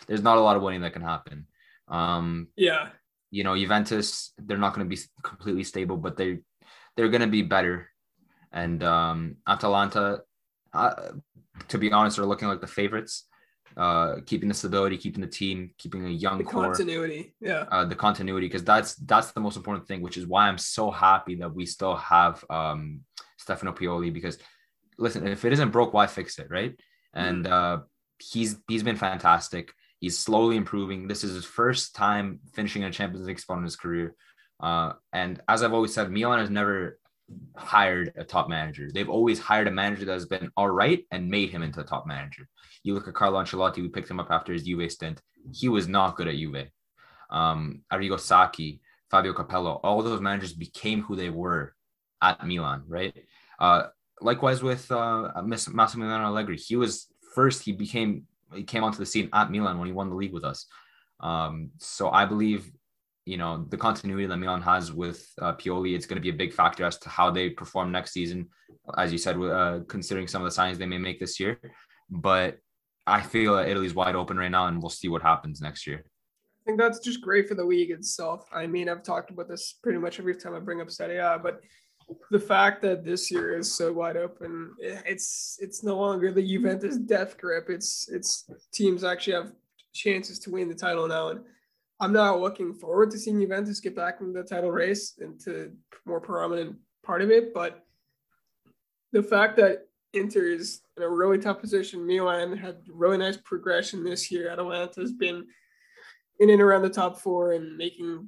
[0.07, 1.45] there's not a lot of winning that can happen.
[1.88, 2.89] Um, yeah,
[3.30, 6.39] you know, Juventus, they're not going to be completely stable, but they
[6.97, 7.89] they're going to be better.
[8.51, 10.22] And um, Atalanta,
[10.74, 11.11] uh,
[11.69, 13.28] to be honest, are looking like the favorites
[13.78, 17.86] uh, keeping the stability, keeping the team, keeping a young the core, continuity, yeah, uh,
[17.86, 20.01] the continuity, because that's that's the most important thing.
[20.01, 23.01] Which is why I'm so happy that we still have um,
[23.38, 24.13] Stefano Pioli.
[24.13, 24.38] Because
[24.97, 26.78] listen, if it isn't broke, why fix it, right?
[27.13, 27.51] And mm.
[27.51, 27.84] uh,
[28.19, 29.74] he's he's been fantastic.
[29.99, 31.07] He's slowly improving.
[31.07, 34.15] This is his first time finishing a Champions League spot in his career.
[34.59, 36.99] Uh, and as I've always said, Milan has never
[37.56, 38.90] hired a top manager.
[38.94, 41.84] They've always hired a manager that has been all right and made him into a
[41.84, 42.48] top manager.
[42.84, 45.22] You look at Carlo Ancelotti, we picked him up after his Juve stint.
[45.54, 46.68] He was not good at Juve.
[47.30, 51.76] Um, Arrigo Sacchi, Fabio Capello, all those managers became who they were
[52.22, 53.14] at Milan, right?
[53.60, 53.84] Uh,
[54.22, 57.64] likewise with uh, Massimiliano Allegri, he was first.
[57.64, 60.44] He became he came onto the scene at Milan when he won the league with
[60.44, 60.66] us.
[61.22, 62.72] Um, so I believe
[63.26, 66.34] you know the continuity that Milan has with uh, Pioli, it's going to be a
[66.34, 68.47] big factor as to how they perform next season.
[68.97, 71.59] As you said, uh, considering some of the signs they may make this year,
[72.09, 72.57] but
[73.05, 76.05] I feel that Italy's wide open right now, and we'll see what happens next year.
[76.61, 78.47] I think that's just great for the league itself.
[78.53, 81.39] I mean, I've talked about this pretty much every time I bring up Serie A,
[81.41, 81.61] but
[82.30, 86.97] the fact that this year is so wide open, it's it's no longer the Juventus
[86.97, 87.69] death grip.
[87.69, 89.53] It's it's teams actually have
[89.93, 91.41] chances to win the title now, and
[92.02, 95.72] I'm not looking forward to seeing Juventus get back into the title race into
[96.06, 97.54] more prominent part of it.
[97.54, 97.86] But
[99.12, 104.04] the fact that Inter is in a really tough position, Milan had really nice progression
[104.04, 104.49] this year.
[104.49, 105.45] Atalanta has been
[106.39, 108.28] in and around the top four and making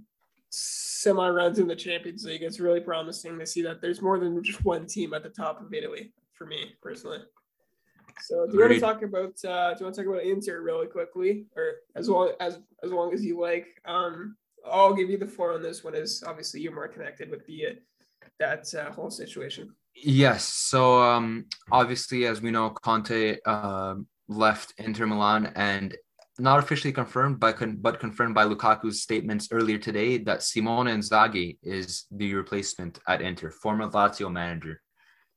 [0.51, 2.43] semi runs in the Champions League.
[2.43, 5.59] It's really promising to see that there's more than just one team at the top
[5.59, 7.19] of Italy for me personally.
[8.21, 10.61] So do you want to talk about uh, do you want to talk about Inter
[10.61, 13.67] really quickly, or as long as as long as you like?
[13.85, 14.35] Um,
[14.65, 15.95] I'll give you the floor on this one.
[15.95, 17.79] Is obviously you're more connected with the
[18.39, 19.75] that uh, whole situation.
[19.95, 20.45] Yes.
[20.45, 23.95] So um, obviously, as we know, Conte uh,
[24.27, 25.95] left Inter Milan, and
[26.39, 31.57] not officially confirmed, but con- but confirmed by Lukaku's statements earlier today that Simone Inzaghi
[31.61, 34.81] is the replacement at Inter, former Lazio manager.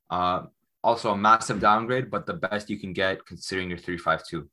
[0.09, 0.43] Uh,
[0.87, 4.49] also a massive downgrade, but the best you can get considering your 352.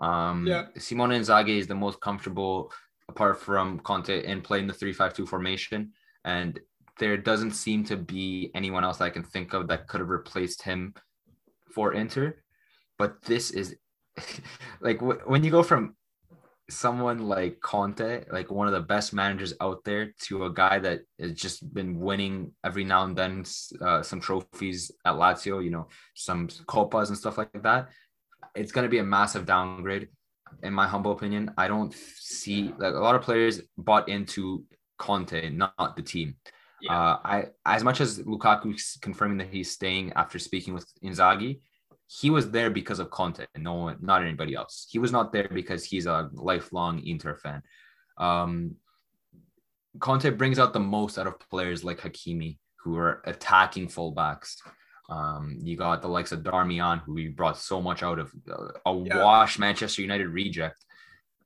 [0.00, 0.64] Um, yeah.
[0.76, 2.72] Simone Inzaghi is the most comfortable
[3.08, 5.92] apart from Conte in playing the 352 formation.
[6.24, 6.58] And
[6.98, 10.62] there doesn't seem to be anyone else I can think of that could have replaced
[10.62, 10.92] him
[11.72, 12.42] for Inter.
[12.98, 13.76] But this is
[14.80, 15.94] like when you go from
[16.68, 21.00] someone like Conte, like one of the best managers out there, to a guy that
[21.20, 23.44] has just been winning every now and then
[23.80, 27.88] uh, some trophies at Lazio, you know, some copas and stuff like that.
[28.54, 30.08] It's going to be a massive downgrade,
[30.62, 31.52] in my humble opinion.
[31.56, 34.64] I don't see like a lot of players bought into
[34.98, 36.36] Conte, not the team.
[36.80, 36.92] Yeah.
[36.92, 41.60] Uh, I as much as Lukaku confirming that he's staying after speaking with Inzaghi,
[42.08, 44.86] he was there because of Conte, no one, not anybody else.
[44.90, 47.62] He was not there because he's a lifelong Inter fan.
[48.16, 48.76] Um,
[49.98, 54.56] Conte brings out the most out of players like Hakimi, who are attacking fullbacks.
[55.08, 58.68] Um, you got the likes of Darmian, who he brought so much out of uh,
[58.86, 59.22] a yeah.
[59.22, 60.84] wash Manchester United reject.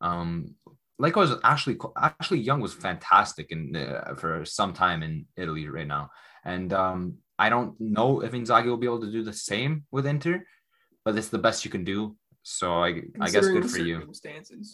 [0.01, 0.55] Um,
[0.99, 6.11] likewise, Ashley Ashley Young was fantastic in uh, for some time in Italy right now,
[6.45, 10.07] and um, I don't know if Inzaghi will be able to do the same with
[10.07, 10.45] Inter,
[11.07, 12.15] but it's the best you can do.
[12.43, 14.13] So I, I guess good for you.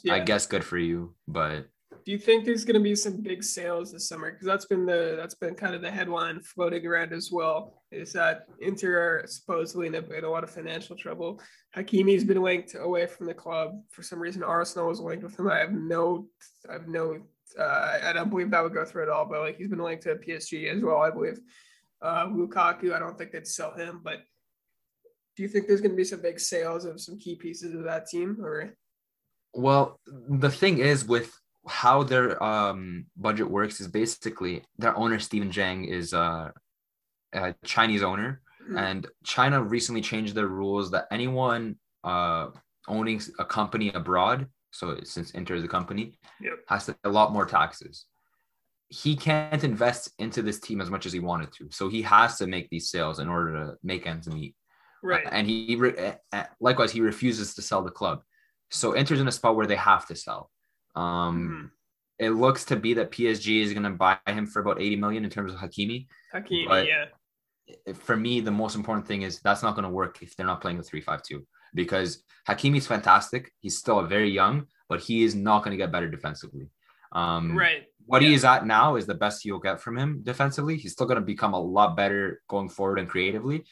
[0.03, 0.15] Yeah.
[0.15, 1.15] I guess good for you.
[1.29, 1.67] But
[2.05, 4.33] do you think there's going to be some big sales this summer?
[4.33, 7.83] Because that's been the that's been kind of the headline floating around as well.
[7.93, 11.41] Is that Inter are supposedly in a, in a lot of financial trouble?
[11.77, 14.43] Hakimi's been linked away from the club for some reason.
[14.43, 15.49] Arsenal was linked with him.
[15.49, 16.27] I have no,
[16.69, 17.21] I have no,
[17.57, 19.27] uh, I don't believe that would go through at all.
[19.27, 21.01] But like he's been linked to PSG as well.
[21.01, 21.39] I believe.
[22.03, 24.19] Uh, Lukaku, I don't think they'd sell him, but
[25.37, 27.85] do you think there's going to be some big sales of some key pieces of
[27.85, 28.75] that team or?
[29.55, 31.33] Well, the thing is with
[31.67, 36.51] how their um, budget works is basically their owner Steven Zhang is uh,
[37.33, 38.79] a Chinese owner, mm-hmm.
[38.79, 42.49] and China recently changed their rules that anyone uh,
[42.89, 46.55] owning a company abroad, so since Inter's a company, yep.
[46.69, 48.07] has to pay a lot more taxes
[48.89, 51.69] he can't invest into this team as much as he wanted to.
[51.71, 54.55] So he has to make these sales in order to make ends meet.
[55.03, 55.27] Right.
[55.31, 55.81] and he
[56.59, 58.23] likewise he refuses to sell the club.
[58.71, 60.51] So Inter's in a spot where they have to sell.
[60.97, 61.67] Um, mm-hmm.
[62.19, 65.25] It looks to be that PSG is going to buy him for about 80 million
[65.25, 66.07] in terms of Hakimi.
[66.35, 67.05] Hakimi, yeah.
[67.95, 70.61] For me, the most important thing is that's not going to work if they're not
[70.61, 73.53] playing the 352 because Hakimi's fantastic.
[73.61, 76.69] He's still very young, but he is not going to get better defensively.
[77.13, 78.29] Um, right what yeah.
[78.29, 80.77] he is at now is the best you'll get from him defensively.
[80.77, 83.65] He's still going to become a lot better going forward and creatively.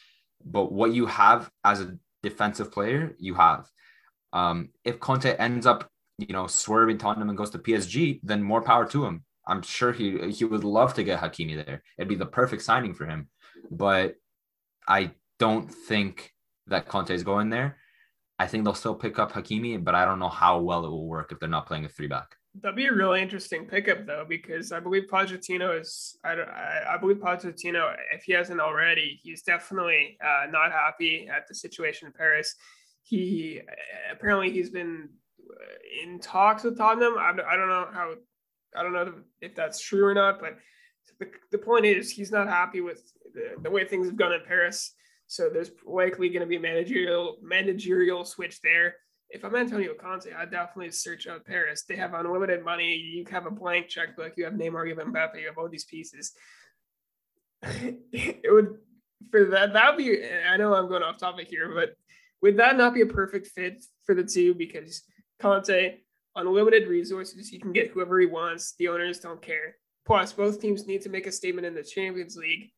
[0.45, 3.71] But what you have as a defensive player, you have.
[4.33, 8.61] Um, if Conte ends up, you know, swerving Tottenham and goes to PSG, then more
[8.61, 9.25] power to him.
[9.47, 11.83] I'm sure he he would love to get Hakimi there.
[11.99, 13.29] It'd be the perfect signing for him.
[13.71, 14.15] But
[14.89, 16.33] I don't think
[16.67, 17.79] that Conte is going there.
[18.39, 21.07] I think they'll still pick up Hakimi, but I don't know how well it will
[21.07, 22.37] work if they're not playing a three back.
[22.61, 26.17] That'd be a really interesting pickup though, because I believe Pochettino is.
[26.25, 31.49] I, I, I believe Pochettino, if he hasn't already, he's definitely uh, not happy at
[31.49, 32.55] the situation in Paris.
[33.03, 33.61] He
[34.11, 35.09] apparently he's been
[36.03, 37.15] in talks with Tottenham.
[37.19, 38.15] I, I don't know how.
[38.77, 40.57] I don't know if that's true or not, but
[41.19, 43.03] the, the point is he's not happy with
[43.35, 44.95] the, the way things have gone in Paris.
[45.27, 48.95] So there's likely going to be a managerial managerial switch there
[49.35, 51.83] if I'm Antonio Conte, I'd definitely search out Paris.
[51.89, 52.95] They have unlimited money.
[52.95, 54.35] You have a blank checkbook.
[54.37, 56.33] You have Neymar, you have Mbappe, you have all these pieces.
[57.63, 58.79] it would
[59.31, 60.25] for that that would be.
[60.49, 61.97] I know I'm going off topic here, but
[62.43, 64.55] would that not be a perfect fit for the two?
[64.55, 65.03] Because
[65.41, 65.97] Conte,
[66.37, 68.75] unlimited resources, he can get whoever he wants.
[68.79, 69.77] The owners don't care.
[70.07, 72.71] Plus, both teams need to make a statement in the Champions League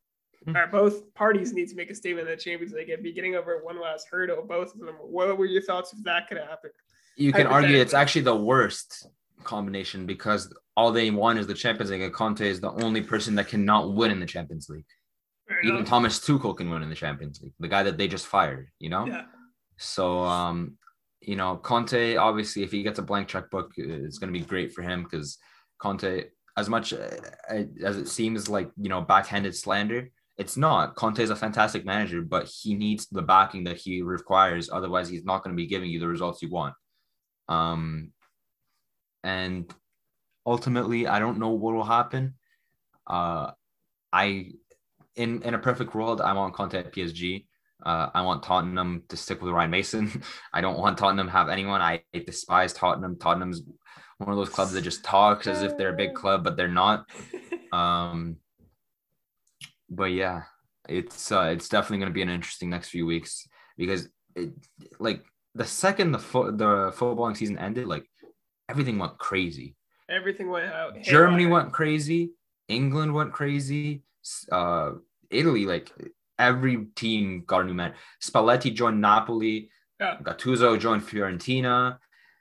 [0.54, 3.34] uh, both parties need to make a statement in the Champions League and be getting
[3.34, 4.44] over one last hurdle.
[4.46, 4.96] Both of them.
[5.00, 6.70] What were your thoughts if that could happen?
[7.16, 9.08] You can argue it's actually the worst
[9.44, 13.34] combination because all they won is the Champions League, and Conte is the only person
[13.36, 14.84] that cannot win in the Champions League.
[15.62, 15.84] Even.
[15.84, 18.68] Thomas Tuchel can win in the Champions League, the guy that they just fired.
[18.78, 19.06] You know.
[19.06, 19.22] Yeah.
[19.78, 20.76] So, um,
[21.20, 24.72] you know, Conte obviously, if he gets a blank checkbook, it's going to be great
[24.72, 25.38] for him because
[25.78, 26.24] Conte,
[26.56, 27.08] as much uh,
[27.82, 30.94] as it seems like you know backhanded slander, it's not.
[30.96, 34.68] Conte is a fantastic manager, but he needs the backing that he requires.
[34.70, 36.74] Otherwise, he's not going to be giving you the results you want.
[37.48, 38.12] Um,
[39.24, 39.72] and
[40.44, 42.34] ultimately, I don't know what will happen.
[43.06, 43.52] Uh,
[44.12, 44.52] I,
[45.14, 47.46] in in a perfect world, I want Conte at PSG.
[47.84, 50.22] Uh, I want Tottenham to stick with Ryan Mason.
[50.52, 51.80] I don't want Tottenham to have anyone.
[51.80, 53.18] I despise Tottenham.
[53.18, 53.62] Tottenham's
[54.18, 56.68] one of those clubs that just talks as if they're a big club, but they're
[56.68, 57.08] not.
[57.72, 58.36] Um,
[59.88, 60.42] but yeah,
[60.88, 64.50] it's uh, it's definitely going to be an interesting next few weeks because it
[64.98, 65.24] like
[65.54, 68.04] the second the fo- the footballing season ended, like
[68.68, 69.76] everything went crazy.
[70.08, 71.00] Everything went out.
[71.02, 72.30] Germany went crazy.
[72.68, 74.02] England went crazy.
[74.50, 74.92] Uh,
[75.30, 75.90] Italy, like
[76.38, 77.94] every team got a new man.
[78.22, 79.70] Spalletti joined Napoli.
[80.00, 80.18] Yeah.
[80.22, 81.98] Gattuso joined Fiorentina.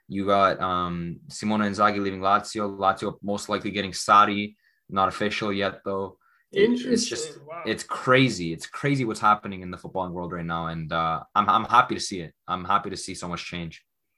[0.08, 2.78] You got um, Simone Inzaghi leaving Lazio.
[2.78, 4.54] Lazio most likely getting Sarri.
[4.88, 6.18] Not official yet though.
[6.52, 6.92] Interesting.
[6.92, 7.62] It's just wow.
[7.66, 8.52] it's crazy.
[8.52, 11.94] It's crazy what's happening in the footballing world right now, and uh, I'm I'm happy
[11.94, 12.34] to see it.
[12.48, 13.84] I'm happy to see so much change.